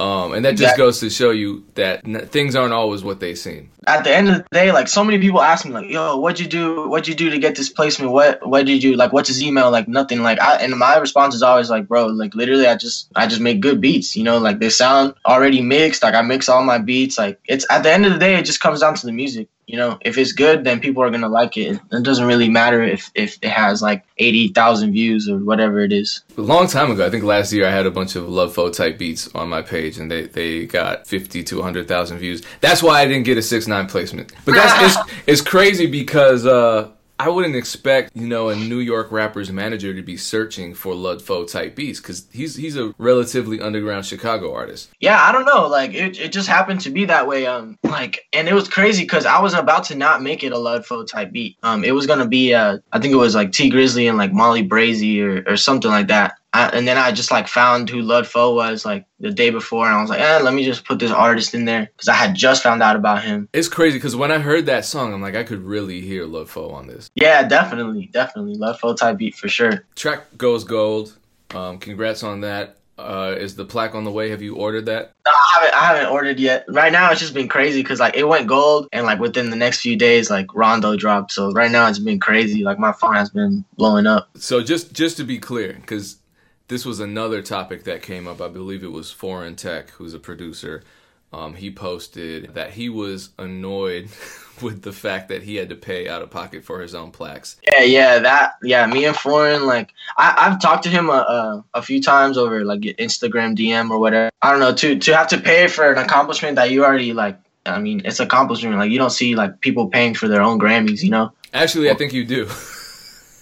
Um, 0.00 0.32
and 0.32 0.44
that 0.44 0.52
just 0.52 0.62
exactly. 0.62 0.84
goes 0.84 1.00
to 1.00 1.10
show 1.10 1.30
you 1.30 1.64
that 1.74 2.02
n- 2.04 2.26
things 2.26 2.56
aren't 2.56 2.72
always 2.72 3.04
what 3.04 3.20
they 3.20 3.36
seem. 3.36 3.70
At 3.86 4.02
the 4.02 4.12
end 4.14 4.28
of 4.28 4.36
the 4.38 4.44
day, 4.50 4.72
like 4.72 4.88
so 4.88 5.04
many 5.04 5.20
people 5.20 5.40
ask 5.40 5.64
me, 5.64 5.70
like, 5.70 5.88
"Yo, 5.88 6.16
what'd 6.16 6.40
you 6.40 6.48
do? 6.48 6.88
What'd 6.88 7.06
you 7.06 7.14
do 7.14 7.30
to 7.30 7.38
get 7.38 7.54
this 7.54 7.68
placement? 7.68 8.10
What 8.10 8.44
what 8.44 8.66
did 8.66 8.82
you 8.82 8.96
like? 8.96 9.12
What's 9.12 9.28
his 9.28 9.40
email? 9.40 9.70
Like 9.70 9.86
nothing. 9.86 10.22
Like 10.22 10.40
I 10.40 10.56
and 10.56 10.76
my 10.76 10.96
response 10.96 11.34
is 11.34 11.42
always 11.42 11.70
like, 11.70 11.86
bro, 11.86 12.06
like 12.06 12.34
literally, 12.34 12.66
I 12.66 12.74
just 12.74 13.08
I 13.14 13.28
just 13.28 13.40
make 13.40 13.60
good 13.60 13.80
beats. 13.80 14.16
You 14.16 14.24
know, 14.24 14.38
like 14.38 14.58
they 14.58 14.70
sound 14.70 15.14
already 15.26 15.62
mixed. 15.62 16.02
Like 16.02 16.14
I 16.14 16.22
mix 16.22 16.48
all 16.48 16.64
my 16.64 16.78
beats. 16.78 17.16
Like 17.16 17.38
it's 17.46 17.64
at 17.70 17.84
the 17.84 17.92
end 17.92 18.04
of 18.04 18.12
the 18.12 18.18
day, 18.18 18.34
it 18.34 18.44
just 18.44 18.60
comes 18.60 18.80
down 18.80 18.94
to 18.96 19.06
the 19.06 19.12
music 19.12 19.48
you 19.66 19.76
know, 19.76 19.98
if 20.02 20.18
it's 20.18 20.32
good, 20.32 20.64
then 20.64 20.80
people 20.80 21.02
are 21.02 21.10
gonna 21.10 21.28
like 21.28 21.56
it. 21.56 21.80
It 21.90 22.02
doesn't 22.02 22.26
really 22.26 22.48
matter 22.48 22.82
if 22.82 23.10
if 23.14 23.38
it 23.42 23.50
has 23.50 23.82
like 23.82 24.04
eighty 24.18 24.48
thousand 24.48 24.92
views 24.92 25.28
or 25.28 25.38
whatever 25.38 25.80
it 25.80 25.92
is. 25.92 26.22
A 26.36 26.40
long 26.40 26.66
time 26.66 26.90
ago, 26.90 27.06
I 27.06 27.10
think 27.10 27.24
last 27.24 27.52
year 27.52 27.66
I 27.66 27.70
had 27.70 27.86
a 27.86 27.90
bunch 27.90 28.16
of 28.16 28.28
love 28.28 28.48
Lud 28.48 28.54
Foe 28.54 28.70
type 28.70 28.98
beats 28.98 29.28
on 29.34 29.48
my 29.48 29.62
page, 29.62 29.98
and 29.98 30.10
they 30.10 30.26
they 30.26 30.66
got 30.66 31.06
fifty 31.06 31.42
to 31.44 31.62
hundred 31.62 31.88
thousand 31.88 32.18
views. 32.18 32.42
That's 32.60 32.82
why 32.82 33.00
I 33.00 33.06
didn't 33.06 33.24
get 33.24 33.38
a 33.38 33.42
six 33.42 33.66
nine 33.66 33.86
placement. 33.86 34.32
But 34.44 34.54
that's 34.54 34.96
it's, 34.96 35.12
it's 35.26 35.40
crazy 35.40 35.86
because 35.86 36.46
uh, 36.46 36.90
I 37.18 37.28
wouldn't 37.28 37.54
expect, 37.54 38.10
you 38.16 38.26
know, 38.26 38.48
a 38.48 38.56
New 38.56 38.80
York 38.80 39.12
rapper's 39.12 39.50
manager 39.52 39.94
to 39.94 40.02
be 40.02 40.16
searching 40.16 40.74
for 40.74 40.94
Lud 40.94 41.22
Foe 41.22 41.44
type 41.44 41.76
beats 41.76 42.00
because 42.00 42.26
he's 42.32 42.56
he's 42.56 42.76
a 42.76 42.92
relatively 42.98 43.60
underground 43.60 44.04
Chicago 44.04 44.52
artist. 44.52 44.90
Yeah, 45.00 45.22
I 45.22 45.30
don't 45.30 45.44
know. 45.44 45.68
Like 45.68 45.94
it, 45.94 46.18
it 46.18 46.32
just 46.32 46.48
happened 46.48 46.80
to 46.80 46.90
be 46.90 47.04
that 47.04 47.26
way. 47.26 47.46
Um, 47.46 47.78
like, 47.84 48.26
and 48.32 48.48
it 48.48 48.54
was 48.54 48.68
crazy 48.68 49.04
because 49.04 49.26
I 49.26 49.40
was 49.40 49.54
about 49.54 49.84
to 49.84 49.94
not 49.94 50.22
make 50.22 50.42
it 50.42 50.52
a 50.52 50.58
Lud 50.58 50.84
Foe 50.84 51.04
type 51.04 51.30
beat. 51.30 51.56
Um, 51.62 51.84
it 51.84 51.92
was 51.92 52.06
gonna 52.06 52.26
be 52.26 52.52
uh, 52.52 52.78
I 52.92 52.98
think 52.98 53.12
it 53.12 53.18
was 53.18 53.34
like 53.34 53.52
Tee 53.52 53.70
Grizzley 53.70 54.08
and 54.08 54.18
like 54.18 54.32
Molly 54.32 54.66
Brazy 54.66 55.22
or 55.22 55.44
or 55.52 55.56
something 55.56 55.90
like 55.90 56.08
that. 56.08 56.34
I, 56.54 56.68
and 56.68 56.86
then 56.86 56.96
I 56.96 57.10
just 57.10 57.32
like 57.32 57.48
found 57.48 57.90
who 57.90 58.00
Lud 58.00 58.28
Foe 58.28 58.54
was 58.54 58.84
like 58.84 59.06
the 59.18 59.32
day 59.32 59.50
before, 59.50 59.86
and 59.86 59.96
I 59.96 60.00
was 60.00 60.08
like, 60.08 60.20
eh, 60.20 60.38
let 60.38 60.54
me 60.54 60.64
just 60.64 60.84
put 60.84 61.00
this 61.00 61.10
artist 61.10 61.52
in 61.52 61.64
there 61.64 61.90
because 61.92 62.08
I 62.08 62.14
had 62.14 62.36
just 62.36 62.62
found 62.62 62.80
out 62.80 62.94
about 62.94 63.24
him. 63.24 63.48
It's 63.52 63.66
crazy 63.68 63.98
because 63.98 64.14
when 64.14 64.30
I 64.30 64.38
heard 64.38 64.66
that 64.66 64.84
song, 64.84 65.12
I'm 65.12 65.20
like, 65.20 65.34
I 65.34 65.42
could 65.42 65.58
really 65.58 66.00
hear 66.00 66.26
Lud 66.26 66.48
Foe 66.48 66.70
on 66.70 66.86
this. 66.86 67.10
Yeah, 67.16 67.42
definitely, 67.42 68.06
definitely 68.12 68.54
Lud 68.54 68.78
Foe 68.78 68.94
type 68.94 69.16
beat 69.16 69.34
for 69.34 69.48
sure. 69.48 69.84
Track 69.96 70.38
goes 70.38 70.62
gold. 70.62 71.18
Um, 71.52 71.78
congrats 71.78 72.22
on 72.22 72.42
that. 72.42 72.76
Uh, 72.96 73.34
is 73.36 73.56
the 73.56 73.64
plaque 73.64 73.96
on 73.96 74.04
the 74.04 74.12
way? 74.12 74.30
Have 74.30 74.40
you 74.40 74.54
ordered 74.54 74.86
that? 74.86 75.12
No, 75.26 75.32
I 75.32 75.54
haven't. 75.54 75.74
I 75.74 75.86
haven't 75.86 76.12
ordered 76.12 76.38
yet. 76.38 76.64
Right 76.68 76.92
now, 76.92 77.10
it's 77.10 77.20
just 77.20 77.34
been 77.34 77.48
crazy 77.48 77.82
because 77.82 77.98
like 77.98 78.14
it 78.14 78.28
went 78.28 78.46
gold, 78.46 78.86
and 78.92 79.04
like 79.04 79.18
within 79.18 79.50
the 79.50 79.56
next 79.56 79.80
few 79.80 79.96
days, 79.96 80.30
like 80.30 80.54
Rondo 80.54 80.94
dropped. 80.94 81.32
So 81.32 81.50
right 81.50 81.72
now, 81.72 81.88
it's 81.88 81.98
been 81.98 82.20
crazy. 82.20 82.62
Like 82.62 82.78
my 82.78 82.92
phone 82.92 83.16
has 83.16 83.30
been 83.30 83.64
blowing 83.76 84.06
up. 84.06 84.28
So 84.36 84.62
just 84.62 84.92
just 84.92 85.16
to 85.16 85.24
be 85.24 85.40
clear, 85.40 85.72
because 85.72 86.18
this 86.68 86.84
was 86.84 87.00
another 87.00 87.42
topic 87.42 87.84
that 87.84 88.02
came 88.02 88.26
up. 88.26 88.40
I 88.40 88.48
believe 88.48 88.82
it 88.82 88.92
was 88.92 89.10
Foreign 89.10 89.56
Teck, 89.56 89.90
who's 89.90 90.14
a 90.14 90.18
producer. 90.18 90.82
Um, 91.32 91.54
he 91.54 91.70
posted 91.70 92.54
that 92.54 92.70
he 92.70 92.88
was 92.88 93.30
annoyed 93.38 94.08
with 94.62 94.82
the 94.82 94.92
fact 94.92 95.28
that 95.28 95.42
he 95.42 95.56
had 95.56 95.68
to 95.70 95.74
pay 95.74 96.08
out 96.08 96.22
of 96.22 96.30
pocket 96.30 96.64
for 96.64 96.80
his 96.80 96.94
own 96.94 97.10
plaques. 97.10 97.56
Yeah, 97.72 97.82
yeah, 97.82 98.18
that 98.20 98.52
yeah. 98.62 98.86
Me 98.86 99.04
and 99.04 99.16
Foreign, 99.16 99.66
like 99.66 99.92
I, 100.16 100.34
I've 100.38 100.60
talked 100.60 100.84
to 100.84 100.88
him 100.90 101.08
a, 101.08 101.12
a, 101.12 101.64
a 101.74 101.82
few 101.82 102.00
times 102.00 102.38
over 102.38 102.64
like 102.64 102.80
Instagram 102.80 103.56
DM 103.56 103.90
or 103.90 103.98
whatever. 103.98 104.30
I 104.42 104.52
don't 104.52 104.60
know 104.60 104.74
to 104.74 104.98
to 104.98 105.16
have 105.16 105.28
to 105.28 105.40
pay 105.40 105.66
for 105.66 105.92
an 105.92 105.98
accomplishment 105.98 106.56
that 106.56 106.70
you 106.70 106.84
already 106.84 107.12
like. 107.12 107.38
I 107.66 107.80
mean, 107.80 108.02
it's 108.04 108.20
accomplishment. 108.20 108.76
Like 108.76 108.90
you 108.90 108.98
don't 108.98 109.10
see 109.10 109.34
like 109.34 109.60
people 109.60 109.88
paying 109.88 110.14
for 110.14 110.28
their 110.28 110.42
own 110.42 110.60
Grammys, 110.60 111.02
you 111.02 111.10
know. 111.10 111.32
Actually, 111.52 111.90
I 111.90 111.94
think 111.94 112.12
you 112.12 112.24
do. 112.24 112.48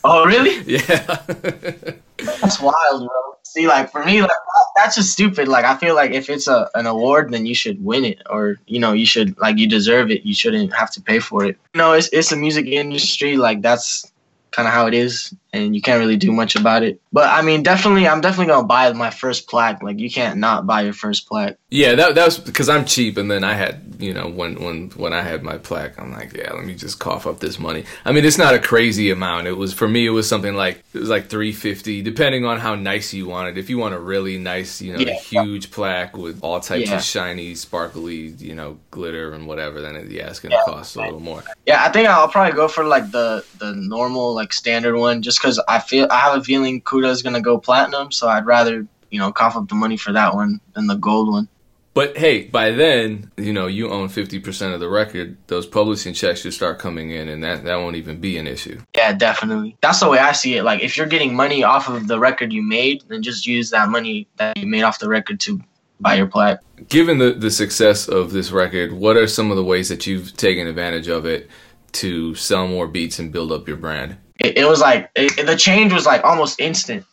Oh, 0.04 0.24
really? 0.24 0.60
Yeah. 0.62 1.92
That's 2.24 2.60
wild, 2.60 3.08
bro. 3.08 3.36
See, 3.42 3.66
like 3.66 3.90
for 3.90 4.04
me, 4.04 4.22
like 4.22 4.30
oh, 4.30 4.64
that's 4.76 4.96
just 4.96 5.12
stupid. 5.12 5.48
Like 5.48 5.64
I 5.64 5.76
feel 5.76 5.94
like 5.94 6.12
if 6.12 6.30
it's 6.30 6.48
a 6.48 6.70
an 6.74 6.86
award, 6.86 7.32
then 7.32 7.44
you 7.44 7.54
should 7.54 7.84
win 7.84 8.04
it, 8.04 8.22
or 8.30 8.56
you 8.66 8.80
know, 8.80 8.92
you 8.92 9.06
should 9.06 9.38
like 9.38 9.58
you 9.58 9.68
deserve 9.68 10.10
it. 10.10 10.24
You 10.24 10.34
shouldn't 10.34 10.72
have 10.74 10.90
to 10.92 11.02
pay 11.02 11.18
for 11.18 11.44
it. 11.44 11.58
You 11.74 11.78
know, 11.78 11.92
it's 11.92 12.08
it's 12.12 12.32
a 12.32 12.36
music 12.36 12.66
industry. 12.66 13.36
Like 13.36 13.60
that's 13.62 14.10
kind 14.52 14.66
of 14.66 14.74
how 14.74 14.86
it 14.86 14.94
is, 14.94 15.34
and 15.52 15.74
you 15.74 15.82
can't 15.82 16.00
really 16.00 16.16
do 16.16 16.32
much 16.32 16.56
about 16.56 16.82
it. 16.82 17.00
But 17.12 17.28
I 17.28 17.42
mean, 17.42 17.62
definitely, 17.62 18.08
I'm 18.08 18.20
definitely 18.20 18.46
gonna 18.52 18.66
buy 18.66 18.90
my 18.92 19.10
first 19.10 19.48
plaque. 19.48 19.82
Like 19.82 19.98
you 19.98 20.10
can't 20.10 20.38
not 20.38 20.66
buy 20.66 20.82
your 20.82 20.92
first 20.94 21.28
plaque. 21.28 21.56
Yeah, 21.70 21.94
that 21.94 22.14
that 22.14 22.24
was 22.24 22.38
because 22.38 22.68
I'm 22.68 22.84
cheap, 22.84 23.16
and 23.16 23.30
then 23.30 23.44
I 23.44 23.54
had 23.54 23.82
you 23.98 24.12
know 24.14 24.28
when 24.28 24.56
when 24.62 24.90
when 24.90 25.12
I 25.12 25.22
had 25.22 25.42
my 25.42 25.58
plaque, 25.58 25.98
I'm 26.00 26.12
like, 26.12 26.34
yeah, 26.34 26.52
let 26.52 26.64
me 26.64 26.74
just 26.74 26.98
cough 26.98 27.26
up 27.26 27.40
this 27.40 27.58
money. 27.58 27.84
I 28.04 28.12
mean, 28.12 28.24
it's 28.24 28.38
not 28.38 28.54
a 28.54 28.58
crazy 28.58 29.10
amount. 29.10 29.46
It 29.46 29.56
was 29.56 29.72
for 29.72 29.88
me, 29.88 30.06
it 30.06 30.10
was 30.10 30.28
something 30.28 30.54
like 30.54 30.82
it 30.94 30.98
was 30.98 31.08
like 31.08 31.28
three 31.28 31.52
fifty, 31.52 32.02
depending 32.02 32.44
on 32.44 32.58
how 32.58 32.74
nice 32.74 33.12
you 33.12 33.26
want 33.26 33.48
it. 33.48 33.58
If 33.58 33.68
you 33.70 33.78
want 33.78 33.94
a 33.94 33.98
really 33.98 34.38
nice, 34.38 34.80
you 34.82 34.92
know, 34.94 35.00
Yeah. 35.00 35.14
huge 35.14 35.70
plaque 35.70 36.16
with 36.16 36.38
all 36.42 36.60
types 36.60 36.88
Yeah. 36.90 36.96
of 36.96 37.02
shiny, 37.02 37.54
sparkly, 37.54 38.34
you 38.38 38.54
know, 38.54 38.78
glitter 38.90 39.32
and 39.34 39.46
whatever, 39.46 39.80
then 39.80 40.08
yeah, 40.10 40.28
it's 40.28 40.40
gonna 40.40 40.54
Yeah. 40.54 40.72
cost 40.72 40.96
a 40.96 41.00
little 41.00 41.20
more. 41.20 41.42
Yeah, 41.66 41.84
I 41.84 41.90
think 41.90 42.08
I'll 42.08 42.28
probably 42.28 42.54
go 42.54 42.68
for 42.68 42.84
like 42.84 43.10
the 43.10 43.44
the 43.58 43.72
normal 43.74 44.34
like 44.34 44.52
standard 44.52 44.96
one, 44.96 45.22
just 45.22 45.41
because 45.42 45.60
I 45.66 45.80
feel 45.80 46.06
I 46.10 46.18
have 46.18 46.38
a 46.38 46.44
feeling 46.44 46.80
Kooda 46.80 47.10
is 47.10 47.22
gonna 47.22 47.40
go 47.40 47.58
platinum, 47.58 48.12
so 48.12 48.28
I'd 48.28 48.46
rather 48.46 48.86
you 49.10 49.18
know 49.18 49.32
cough 49.32 49.56
up 49.56 49.68
the 49.68 49.74
money 49.74 49.96
for 49.96 50.12
that 50.12 50.34
one 50.34 50.60
than 50.74 50.86
the 50.86 50.94
gold 50.94 51.28
one. 51.28 51.48
But 51.94 52.16
hey, 52.16 52.44
by 52.44 52.70
then, 52.70 53.30
you 53.36 53.52
know, 53.52 53.66
you 53.66 53.90
own 53.90 54.08
50% 54.08 54.72
of 54.72 54.80
the 54.80 54.88
record. 54.88 55.36
Those 55.48 55.66
publishing 55.66 56.14
checks 56.14 56.40
should 56.40 56.54
start 56.54 56.78
coming 56.78 57.10
in, 57.10 57.28
and 57.28 57.44
that, 57.44 57.64
that 57.64 57.76
won't 57.76 57.96
even 57.96 58.18
be 58.18 58.38
an 58.38 58.46
issue. 58.46 58.80
Yeah, 58.96 59.12
definitely. 59.12 59.76
That's 59.82 60.00
the 60.00 60.08
way 60.08 60.18
I 60.18 60.32
see 60.32 60.56
it. 60.56 60.62
Like 60.62 60.80
if 60.80 60.96
you're 60.96 61.06
getting 61.06 61.34
money 61.34 61.62
off 61.62 61.90
of 61.90 62.08
the 62.08 62.18
record 62.18 62.50
you 62.50 62.66
made, 62.66 63.02
then 63.08 63.22
just 63.22 63.46
use 63.46 63.68
that 63.70 63.90
money 63.90 64.26
that 64.38 64.56
you 64.56 64.66
made 64.66 64.84
off 64.84 65.00
the 65.00 65.08
record 65.10 65.38
to 65.40 65.60
buy 66.00 66.14
your 66.14 66.28
plaque. 66.28 66.60
Given 66.88 67.18
the, 67.18 67.32
the 67.32 67.50
success 67.50 68.08
of 68.08 68.32
this 68.32 68.52
record, 68.52 68.94
what 68.94 69.18
are 69.18 69.26
some 69.26 69.50
of 69.50 69.58
the 69.58 69.64
ways 69.64 69.90
that 69.90 70.06
you've 70.06 70.34
taken 70.34 70.66
advantage 70.66 71.08
of 71.08 71.26
it 71.26 71.50
to 71.92 72.34
sell 72.34 72.66
more 72.66 72.88
beats 72.88 73.18
and 73.18 73.32
build 73.32 73.52
up 73.52 73.68
your 73.68 73.76
brand? 73.76 74.16
It, 74.38 74.58
it 74.58 74.64
was 74.64 74.80
like 74.80 75.10
it, 75.14 75.46
the 75.46 75.56
change 75.56 75.92
was 75.92 76.06
like 76.06 76.24
almost 76.24 76.60
instant. 76.60 77.04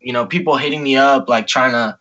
You 0.00 0.12
know, 0.12 0.26
people 0.26 0.56
hitting 0.56 0.82
me 0.82 0.96
up 0.96 1.28
like 1.28 1.46
trying 1.46 1.72
to 1.72 1.98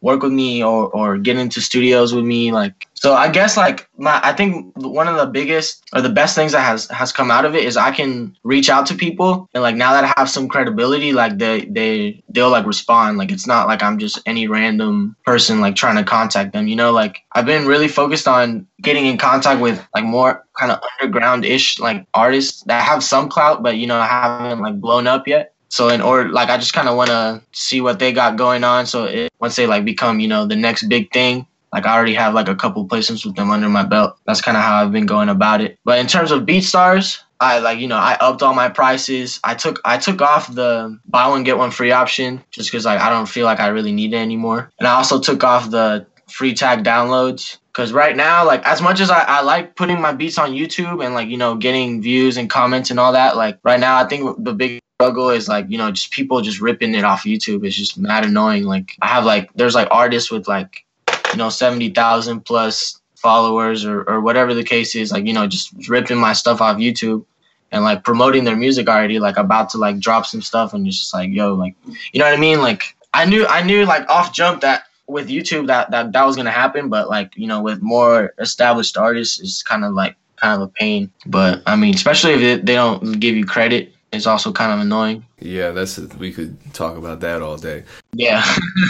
work 0.00 0.22
with 0.22 0.32
me 0.32 0.62
or 0.62 0.88
or 0.90 1.18
get 1.18 1.36
into 1.36 1.60
studios 1.60 2.14
with 2.14 2.24
me 2.24 2.52
like 2.52 2.86
so 2.94 3.14
i 3.14 3.28
guess 3.28 3.56
like 3.56 3.88
my 3.96 4.20
i 4.22 4.32
think 4.32 4.72
one 4.76 5.08
of 5.08 5.16
the 5.16 5.26
biggest 5.26 5.82
or 5.92 6.00
the 6.00 6.08
best 6.08 6.34
things 6.34 6.52
that 6.52 6.60
has 6.60 6.86
has 6.88 7.12
come 7.12 7.30
out 7.30 7.44
of 7.44 7.54
it 7.54 7.64
is 7.64 7.76
i 7.76 7.90
can 7.90 8.36
reach 8.44 8.68
out 8.68 8.86
to 8.86 8.94
people 8.94 9.48
and 9.54 9.62
like 9.62 9.76
now 9.76 9.92
that 9.92 10.04
i 10.04 10.12
have 10.16 10.28
some 10.28 10.48
credibility 10.48 11.12
like 11.12 11.38
they 11.38 11.64
they 11.66 12.22
they'll 12.28 12.50
like 12.50 12.66
respond. 12.66 13.16
Like 13.18 13.32
it's 13.32 13.46
not 13.46 13.66
like 13.66 13.82
i'm 13.82 13.98
just 13.98 14.20
any 14.26 14.46
random 14.46 15.16
person 15.24 15.60
like 15.60 15.74
trying 15.74 15.96
to 15.96 16.04
contact 16.04 16.52
them 16.52 16.68
you 16.68 16.76
know? 16.76 16.92
Like 16.92 17.22
i've 17.32 17.46
been 17.46 17.66
really 17.66 17.88
focused 17.88 18.28
on 18.28 18.66
getting 18.82 19.06
in 19.06 19.16
contact 19.16 19.60
with 19.60 19.84
like 19.94 20.04
more 20.04 20.44
kind 20.58 20.70
of 20.72 20.80
underground 21.00 21.44
ish 21.44 21.78
like 21.78 22.06
artists 22.14 22.62
that 22.64 22.82
have 22.82 23.02
some 23.02 23.28
clout 23.28 23.62
but 23.62 23.76
you 23.76 23.86
know 23.86 24.00
haven't 24.00 24.60
like 24.60 24.80
blown 24.80 25.06
up 25.06 25.26
yet 25.26 25.52
so 25.68 25.88
in 25.88 26.00
order, 26.00 26.30
like, 26.30 26.48
I 26.48 26.58
just 26.58 26.72
kind 26.72 26.88
of 26.88 26.96
want 26.96 27.10
to 27.10 27.42
see 27.52 27.80
what 27.80 27.98
they 27.98 28.12
got 28.12 28.36
going 28.36 28.64
on. 28.64 28.86
So 28.86 29.04
it, 29.04 29.32
once 29.40 29.56
they 29.56 29.66
like 29.66 29.84
become, 29.84 30.20
you 30.20 30.28
know, 30.28 30.46
the 30.46 30.56
next 30.56 30.84
big 30.84 31.12
thing, 31.12 31.46
like 31.72 31.86
I 31.86 31.94
already 31.94 32.14
have 32.14 32.34
like 32.34 32.48
a 32.48 32.54
couple 32.54 32.86
placements 32.86 33.24
with 33.24 33.36
them 33.36 33.50
under 33.50 33.68
my 33.68 33.82
belt. 33.82 34.16
That's 34.26 34.40
kind 34.40 34.56
of 34.56 34.62
how 34.62 34.82
I've 34.82 34.92
been 34.92 35.06
going 35.06 35.28
about 35.28 35.60
it. 35.60 35.78
But 35.84 35.98
in 35.98 36.06
terms 36.06 36.30
of 36.30 36.44
BeatStars, 36.44 37.20
I 37.40 37.58
like, 37.58 37.78
you 37.78 37.88
know, 37.88 37.96
I 37.96 38.16
upped 38.20 38.42
all 38.42 38.54
my 38.54 38.68
prices. 38.68 39.40
I 39.44 39.54
took 39.54 39.80
I 39.84 39.98
took 39.98 40.22
off 40.22 40.52
the 40.54 40.98
buy 41.06 41.28
one 41.28 41.44
get 41.44 41.58
one 41.58 41.70
free 41.70 41.90
option 41.90 42.42
just 42.50 42.70
because 42.70 42.86
like 42.86 43.00
I 43.00 43.10
don't 43.10 43.28
feel 43.28 43.44
like 43.44 43.60
I 43.60 43.66
really 43.66 43.92
need 43.92 44.14
it 44.14 44.16
anymore. 44.16 44.70
And 44.78 44.88
I 44.88 44.94
also 44.94 45.20
took 45.20 45.44
off 45.44 45.70
the 45.70 46.06
free 46.28 46.54
tag 46.54 46.82
downloads 46.82 47.58
because 47.72 47.92
right 47.92 48.16
now 48.16 48.44
like 48.44 48.66
as 48.66 48.82
much 48.82 49.00
as 49.00 49.10
I, 49.10 49.20
I 49.20 49.42
like 49.42 49.76
putting 49.76 50.00
my 50.00 50.12
beats 50.12 50.38
on 50.38 50.50
youtube 50.50 51.04
and 51.04 51.14
like 51.14 51.28
you 51.28 51.36
know 51.36 51.54
getting 51.54 52.02
views 52.02 52.36
and 52.36 52.50
comments 52.50 52.90
and 52.90 52.98
all 52.98 53.12
that 53.12 53.36
like 53.36 53.60
right 53.62 53.78
now 53.78 53.96
i 53.96 54.04
think 54.04 54.42
the 54.42 54.52
big 54.52 54.80
struggle 55.00 55.30
is 55.30 55.48
like 55.48 55.66
you 55.68 55.78
know 55.78 55.90
just 55.90 56.10
people 56.10 56.40
just 56.40 56.60
ripping 56.60 56.94
it 56.94 57.04
off 57.04 57.24
youtube. 57.24 57.64
It's 57.66 57.76
just 57.76 57.98
mad 57.98 58.24
annoying. 58.24 58.64
Like 58.64 58.96
i 59.02 59.06
have 59.06 59.24
like 59.24 59.52
there's 59.54 59.74
like 59.74 59.88
artists 59.90 60.30
with 60.30 60.48
like 60.48 60.84
you 61.32 61.38
know 61.38 61.48
70000 61.48 62.40
plus 62.40 63.00
followers 63.16 63.84
or, 63.84 64.02
or 64.04 64.20
whatever 64.20 64.54
the 64.54 64.62
case 64.62 64.94
is 64.94 65.10
like 65.10 65.26
you 65.26 65.32
know 65.32 65.46
just 65.46 65.72
ripping 65.88 66.18
my 66.18 66.32
stuff 66.32 66.60
off 66.60 66.76
youtube 66.76 67.24
and 67.72 67.82
like 67.82 68.04
promoting 68.04 68.44
their 68.44 68.56
music 68.56 68.88
already 68.88 69.18
like 69.18 69.36
about 69.36 69.70
to 69.70 69.78
like 69.78 69.98
drop 69.98 70.24
some 70.24 70.40
stuff 70.40 70.72
and 70.74 70.86
it's 70.86 70.98
just 70.98 71.12
like 71.12 71.30
yo 71.30 71.54
like 71.54 71.74
you 72.12 72.18
know 72.20 72.26
what 72.26 72.34
i 72.34 72.40
mean? 72.40 72.60
Like 72.60 72.96
i 73.12 73.24
knew 73.24 73.46
i 73.46 73.62
knew 73.62 73.84
like 73.84 74.08
off 74.08 74.32
jump 74.32 74.60
that 74.60 74.84
with 75.06 75.28
YouTube 75.28 75.66
that 75.68 75.90
that 75.90 76.12
that 76.12 76.26
was 76.26 76.36
gonna 76.36 76.50
happen, 76.50 76.88
but 76.88 77.08
like 77.08 77.36
you 77.36 77.46
know, 77.46 77.62
with 77.62 77.82
more 77.82 78.34
established 78.38 78.96
artists, 78.96 79.40
it's 79.40 79.62
kind 79.62 79.84
of 79.84 79.94
like 79.94 80.16
kind 80.36 80.60
of 80.60 80.68
a 80.68 80.72
pain. 80.72 81.10
But 81.26 81.62
I 81.66 81.76
mean, 81.76 81.94
especially 81.94 82.32
if 82.34 82.64
they 82.64 82.74
don't 82.74 83.20
give 83.20 83.36
you 83.36 83.46
credit, 83.46 83.94
it's 84.12 84.26
also 84.26 84.52
kind 84.52 84.72
of 84.72 84.80
annoying. 84.80 85.24
Yeah, 85.40 85.70
that's 85.70 85.98
we 85.98 86.32
could 86.32 86.56
talk 86.72 86.96
about 86.96 87.20
that 87.20 87.42
all 87.42 87.56
day. 87.56 87.84
Yeah, 88.12 88.44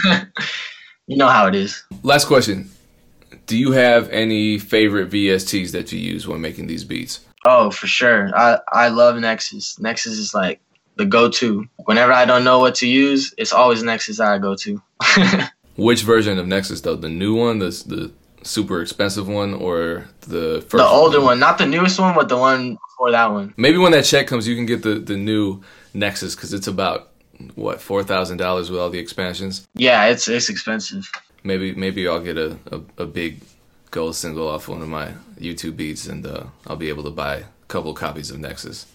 you 1.06 1.16
know 1.16 1.28
how 1.28 1.46
it 1.46 1.54
is. 1.54 1.82
Last 2.02 2.26
question: 2.26 2.70
Do 3.46 3.56
you 3.56 3.72
have 3.72 4.08
any 4.10 4.58
favorite 4.58 5.10
VSTs 5.10 5.72
that 5.72 5.92
you 5.92 5.98
use 5.98 6.26
when 6.26 6.40
making 6.40 6.66
these 6.66 6.84
beats? 6.84 7.20
Oh, 7.44 7.70
for 7.70 7.86
sure. 7.86 8.30
I 8.36 8.58
I 8.72 8.88
love 8.88 9.16
Nexus. 9.16 9.78
Nexus 9.78 10.18
is 10.18 10.34
like 10.34 10.60
the 10.96 11.06
go-to. 11.06 11.66
Whenever 11.84 12.12
I 12.12 12.24
don't 12.24 12.44
know 12.44 12.58
what 12.58 12.74
to 12.76 12.88
use, 12.88 13.34
it's 13.38 13.52
always 13.52 13.82
Nexus 13.82 14.20
I 14.20 14.38
go 14.38 14.56
to. 14.56 14.82
Which 15.76 16.02
version 16.02 16.38
of 16.38 16.46
Nexus 16.46 16.80
though? 16.80 16.96
The 16.96 17.08
new 17.08 17.34
one, 17.34 17.58
the 17.58 17.70
the 17.86 18.12
super 18.46 18.80
expensive 18.80 19.28
one, 19.28 19.54
or 19.54 20.08
the 20.22 20.64
first? 20.68 20.82
the 20.82 20.84
older 20.84 21.20
one, 21.20 21.38
not 21.38 21.58
the 21.58 21.66
newest 21.66 21.98
one, 21.98 22.14
but 22.14 22.28
the 22.28 22.36
one 22.36 22.78
before 22.88 23.10
that 23.10 23.30
one. 23.30 23.54
Maybe 23.56 23.78
when 23.78 23.92
that 23.92 24.04
check 24.04 24.26
comes, 24.26 24.48
you 24.48 24.54
can 24.54 24.66
get 24.66 24.82
the 24.82 24.94
the 24.94 25.16
new 25.16 25.62
Nexus 25.94 26.34
because 26.34 26.52
it's 26.52 26.66
about 26.66 27.10
what 27.54 27.80
four 27.80 28.02
thousand 28.02 28.38
dollars 28.38 28.70
with 28.70 28.80
all 28.80 28.90
the 28.90 28.98
expansions. 28.98 29.66
Yeah, 29.74 30.06
it's 30.06 30.28
it's 30.28 30.48
expensive. 30.48 31.10
Maybe 31.42 31.74
maybe 31.74 32.08
I'll 32.08 32.20
get 32.20 32.38
a, 32.38 32.58
a, 32.72 32.80
a 32.98 33.06
big 33.06 33.40
gold 33.90 34.16
single 34.16 34.48
off 34.48 34.68
one 34.68 34.82
of 34.82 34.88
my 34.88 35.12
YouTube 35.38 35.76
beats, 35.76 36.06
and 36.06 36.26
uh, 36.26 36.44
I'll 36.66 36.76
be 36.76 36.88
able 36.88 37.04
to 37.04 37.10
buy 37.10 37.36
a 37.36 37.44
couple 37.68 37.94
copies 37.94 38.30
of 38.30 38.38
Nexus. 38.38 38.86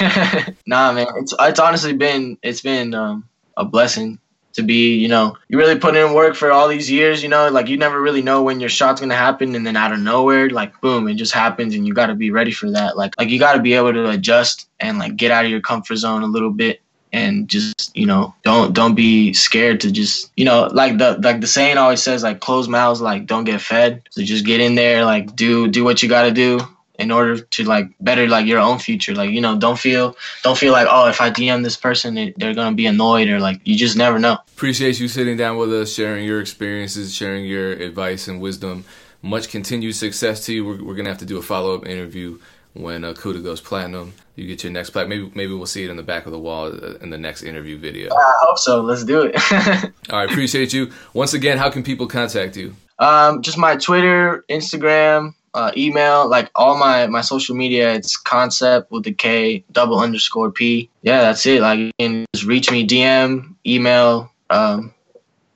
nah, 0.66 0.92
man, 0.92 1.06
it's 1.16 1.34
it's 1.38 1.60
honestly 1.60 1.92
been 1.92 2.38
it's 2.42 2.60
been 2.60 2.94
um, 2.94 3.28
a 3.56 3.64
blessing 3.64 4.18
to 4.56 4.62
be, 4.62 4.96
you 4.96 5.08
know, 5.08 5.36
you 5.48 5.58
really 5.58 5.78
put 5.78 5.96
in 5.96 6.12
work 6.12 6.34
for 6.34 6.50
all 6.50 6.68
these 6.68 6.90
years, 6.90 7.22
you 7.22 7.28
know, 7.28 7.48
like 7.50 7.68
you 7.68 7.76
never 7.76 8.00
really 8.00 8.22
know 8.22 8.42
when 8.42 8.60
your 8.60 8.68
shot's 8.68 9.00
gonna 9.00 9.14
happen, 9.14 9.54
and 9.54 9.66
then 9.66 9.76
out 9.76 9.92
of 9.92 10.00
nowhere, 10.00 10.50
like 10.50 10.80
boom, 10.80 11.08
it 11.08 11.14
just 11.14 11.32
happens, 11.32 11.74
and 11.74 11.86
you 11.86 11.94
got 11.94 12.06
to 12.06 12.14
be 12.14 12.30
ready 12.30 12.50
for 12.50 12.70
that. 12.72 12.96
Like 12.96 13.14
like 13.18 13.28
you 13.28 13.38
got 13.38 13.54
to 13.54 13.62
be 13.62 13.74
able 13.74 13.92
to 13.92 14.10
adjust 14.10 14.68
and 14.80 14.98
like 14.98 15.16
get 15.16 15.30
out 15.30 15.44
of 15.44 15.50
your 15.50 15.60
comfort 15.60 15.96
zone 15.96 16.22
a 16.22 16.26
little 16.26 16.50
bit. 16.50 16.80
And 17.12 17.48
just 17.48 17.96
you 17.96 18.04
know, 18.04 18.34
don't 18.42 18.74
don't 18.74 18.94
be 18.94 19.32
scared 19.32 19.80
to 19.82 19.92
just 19.92 20.30
you 20.36 20.44
know, 20.44 20.68
like 20.72 20.98
the 20.98 21.18
like 21.22 21.40
the 21.40 21.46
saying 21.46 21.78
always 21.78 22.02
says, 22.02 22.22
like 22.22 22.40
closed 22.40 22.68
mouths 22.68 23.00
like 23.00 23.26
don't 23.26 23.44
get 23.44 23.60
fed. 23.60 24.02
So 24.10 24.22
just 24.22 24.44
get 24.44 24.60
in 24.60 24.74
there, 24.74 25.04
like 25.04 25.34
do 25.34 25.68
do 25.68 25.84
what 25.84 26.02
you 26.02 26.08
got 26.08 26.24
to 26.24 26.32
do, 26.32 26.60
in 26.98 27.10
order 27.10 27.38
to 27.40 27.64
like 27.64 27.86
better 28.00 28.26
like 28.28 28.46
your 28.46 28.58
own 28.58 28.78
future 28.78 29.14
like 29.14 29.30
you 29.30 29.40
know 29.40 29.58
don't 29.58 29.78
feel 29.78 30.16
don't 30.42 30.58
feel 30.58 30.72
like 30.72 30.86
oh 30.90 31.08
if 31.08 31.20
i 31.20 31.30
dm 31.30 31.62
this 31.62 31.76
person 31.76 32.14
they- 32.14 32.34
they're 32.36 32.54
gonna 32.54 32.74
be 32.74 32.86
annoyed 32.86 33.28
or 33.28 33.38
like 33.40 33.60
you 33.64 33.76
just 33.76 33.96
never 33.96 34.18
know 34.18 34.36
Appreciate 34.56 34.98
you 34.98 35.06
sitting 35.08 35.36
down 35.36 35.58
with 35.58 35.70
us, 35.70 35.92
sharing 35.92 36.24
your 36.24 36.40
experiences, 36.40 37.14
sharing 37.14 37.44
your 37.44 37.72
advice 37.72 38.26
and 38.26 38.40
wisdom. 38.40 38.84
Much 39.20 39.50
continued 39.50 39.94
success 39.94 40.46
to 40.46 40.54
you. 40.54 40.64
We're, 40.64 40.82
we're 40.82 40.94
gonna 40.94 41.10
have 41.10 41.18
to 41.18 41.26
do 41.26 41.36
a 41.36 41.42
follow 41.42 41.74
up 41.74 41.86
interview 41.86 42.38
when 42.72 43.04
uh, 43.04 43.12
Kooda 43.12 43.44
goes 43.44 43.60
platinum. 43.60 44.14
You 44.34 44.46
get 44.46 44.64
your 44.64 44.72
next 44.72 44.90
plaque. 44.90 45.08
Maybe 45.08 45.30
maybe 45.34 45.52
we'll 45.52 45.66
see 45.66 45.84
it 45.84 45.90
in 45.90 45.98
the 45.98 46.02
back 46.02 46.24
of 46.24 46.32
the 46.32 46.38
wall 46.38 46.68
uh, 46.68 46.94
in 47.02 47.10
the 47.10 47.18
next 47.18 47.42
interview 47.42 47.76
video. 47.76 48.08
i 48.14 48.32
hope 48.40 48.58
so 48.58 48.80
let's 48.80 49.04
do 49.04 49.30
it 49.30 49.34
All 50.10 50.20
right, 50.20 50.30
appreciate 50.30 50.72
you. 50.72 50.90
Once 51.12 51.34
again, 51.34 51.58
how 51.58 51.68
can 51.68 51.82
people 51.82 52.06
contact 52.06 52.56
you? 52.56 52.74
um 52.98 53.42
just 53.42 53.58
my 53.58 53.76
twitter 53.76 54.42
instagram 54.48 55.34
uh, 55.56 55.72
email 55.76 56.28
like 56.28 56.50
all 56.54 56.76
my 56.76 57.06
my 57.06 57.22
social 57.22 57.56
media 57.56 57.92
it's 57.92 58.16
concept 58.16 58.92
with 58.92 59.04
the 59.04 59.12
k 59.12 59.64
double 59.72 59.98
underscore 59.98 60.50
p 60.50 60.88
yeah 61.02 61.22
that's 61.22 61.46
it 61.46 61.62
like 61.62 61.78
you 61.78 61.90
can 61.98 62.26
just 62.34 62.46
reach 62.46 62.70
me 62.70 62.86
dm 62.86 63.54
email 63.66 64.30
um, 64.50 64.92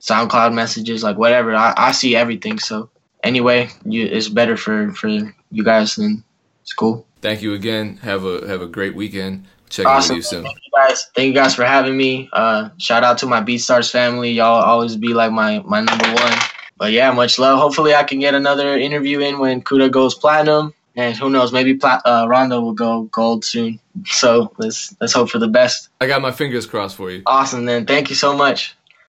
SoundCloud 0.01 0.53
messages, 0.53 1.03
like 1.03 1.17
whatever. 1.17 1.55
I, 1.55 1.73
I 1.77 1.91
see 1.91 2.15
everything. 2.15 2.59
So 2.59 2.89
anyway, 3.23 3.69
you, 3.85 4.05
it's 4.05 4.29
better 4.29 4.57
for 4.57 4.91
for 4.93 5.07
you 5.07 5.63
guys, 5.63 5.97
and 5.97 6.23
it's 6.63 6.73
cool. 6.73 7.05
Thank 7.21 7.41
you 7.41 7.53
again. 7.53 7.97
Have 7.97 8.25
a 8.25 8.47
have 8.47 8.61
a 8.61 8.67
great 8.67 8.95
weekend. 8.95 9.45
Check 9.69 9.85
awesome. 9.85 10.17
you 10.17 10.21
soon. 10.21 10.43
Thank 10.43 10.57
you 10.57 10.71
guys. 10.75 11.09
Thank 11.15 11.27
you 11.27 11.33
guys 11.33 11.55
for 11.55 11.63
having 11.63 11.95
me. 11.95 12.29
Uh, 12.33 12.69
shout 12.77 13.03
out 13.03 13.19
to 13.19 13.27
my 13.27 13.41
BeatStars 13.41 13.89
family. 13.89 14.31
Y'all 14.31 14.61
always 14.61 14.97
be 14.97 15.13
like 15.13 15.31
my 15.31 15.59
my 15.59 15.81
number 15.81 16.11
one. 16.13 16.33
But 16.81 16.93
yeah, 16.93 17.11
much 17.11 17.37
love. 17.37 17.59
Hopefully, 17.59 17.93
I 17.93 18.01
can 18.01 18.17
get 18.17 18.33
another 18.33 18.75
interview 18.75 19.19
in 19.19 19.37
when 19.37 19.61
Kooda 19.61 19.91
goes 19.91 20.15
platinum, 20.15 20.73
and 20.95 21.15
who 21.15 21.29
knows, 21.29 21.53
maybe 21.53 21.75
Pla- 21.75 22.01
uh, 22.03 22.25
Rondo 22.27 22.59
will 22.59 22.73
go 22.73 23.03
gold 23.03 23.45
soon. 23.45 23.79
So 24.05 24.51
let's 24.57 24.95
let's 24.99 25.13
hope 25.13 25.29
for 25.29 25.37
the 25.37 25.47
best. 25.47 25.89
I 25.99 26.07
got 26.07 26.23
my 26.23 26.31
fingers 26.31 26.65
crossed 26.65 26.95
for 26.95 27.11
you. 27.11 27.21
Awesome, 27.27 27.65
then. 27.65 27.85
Thank 27.85 28.09
you 28.09 28.15
so 28.15 28.35
much. 28.35 28.75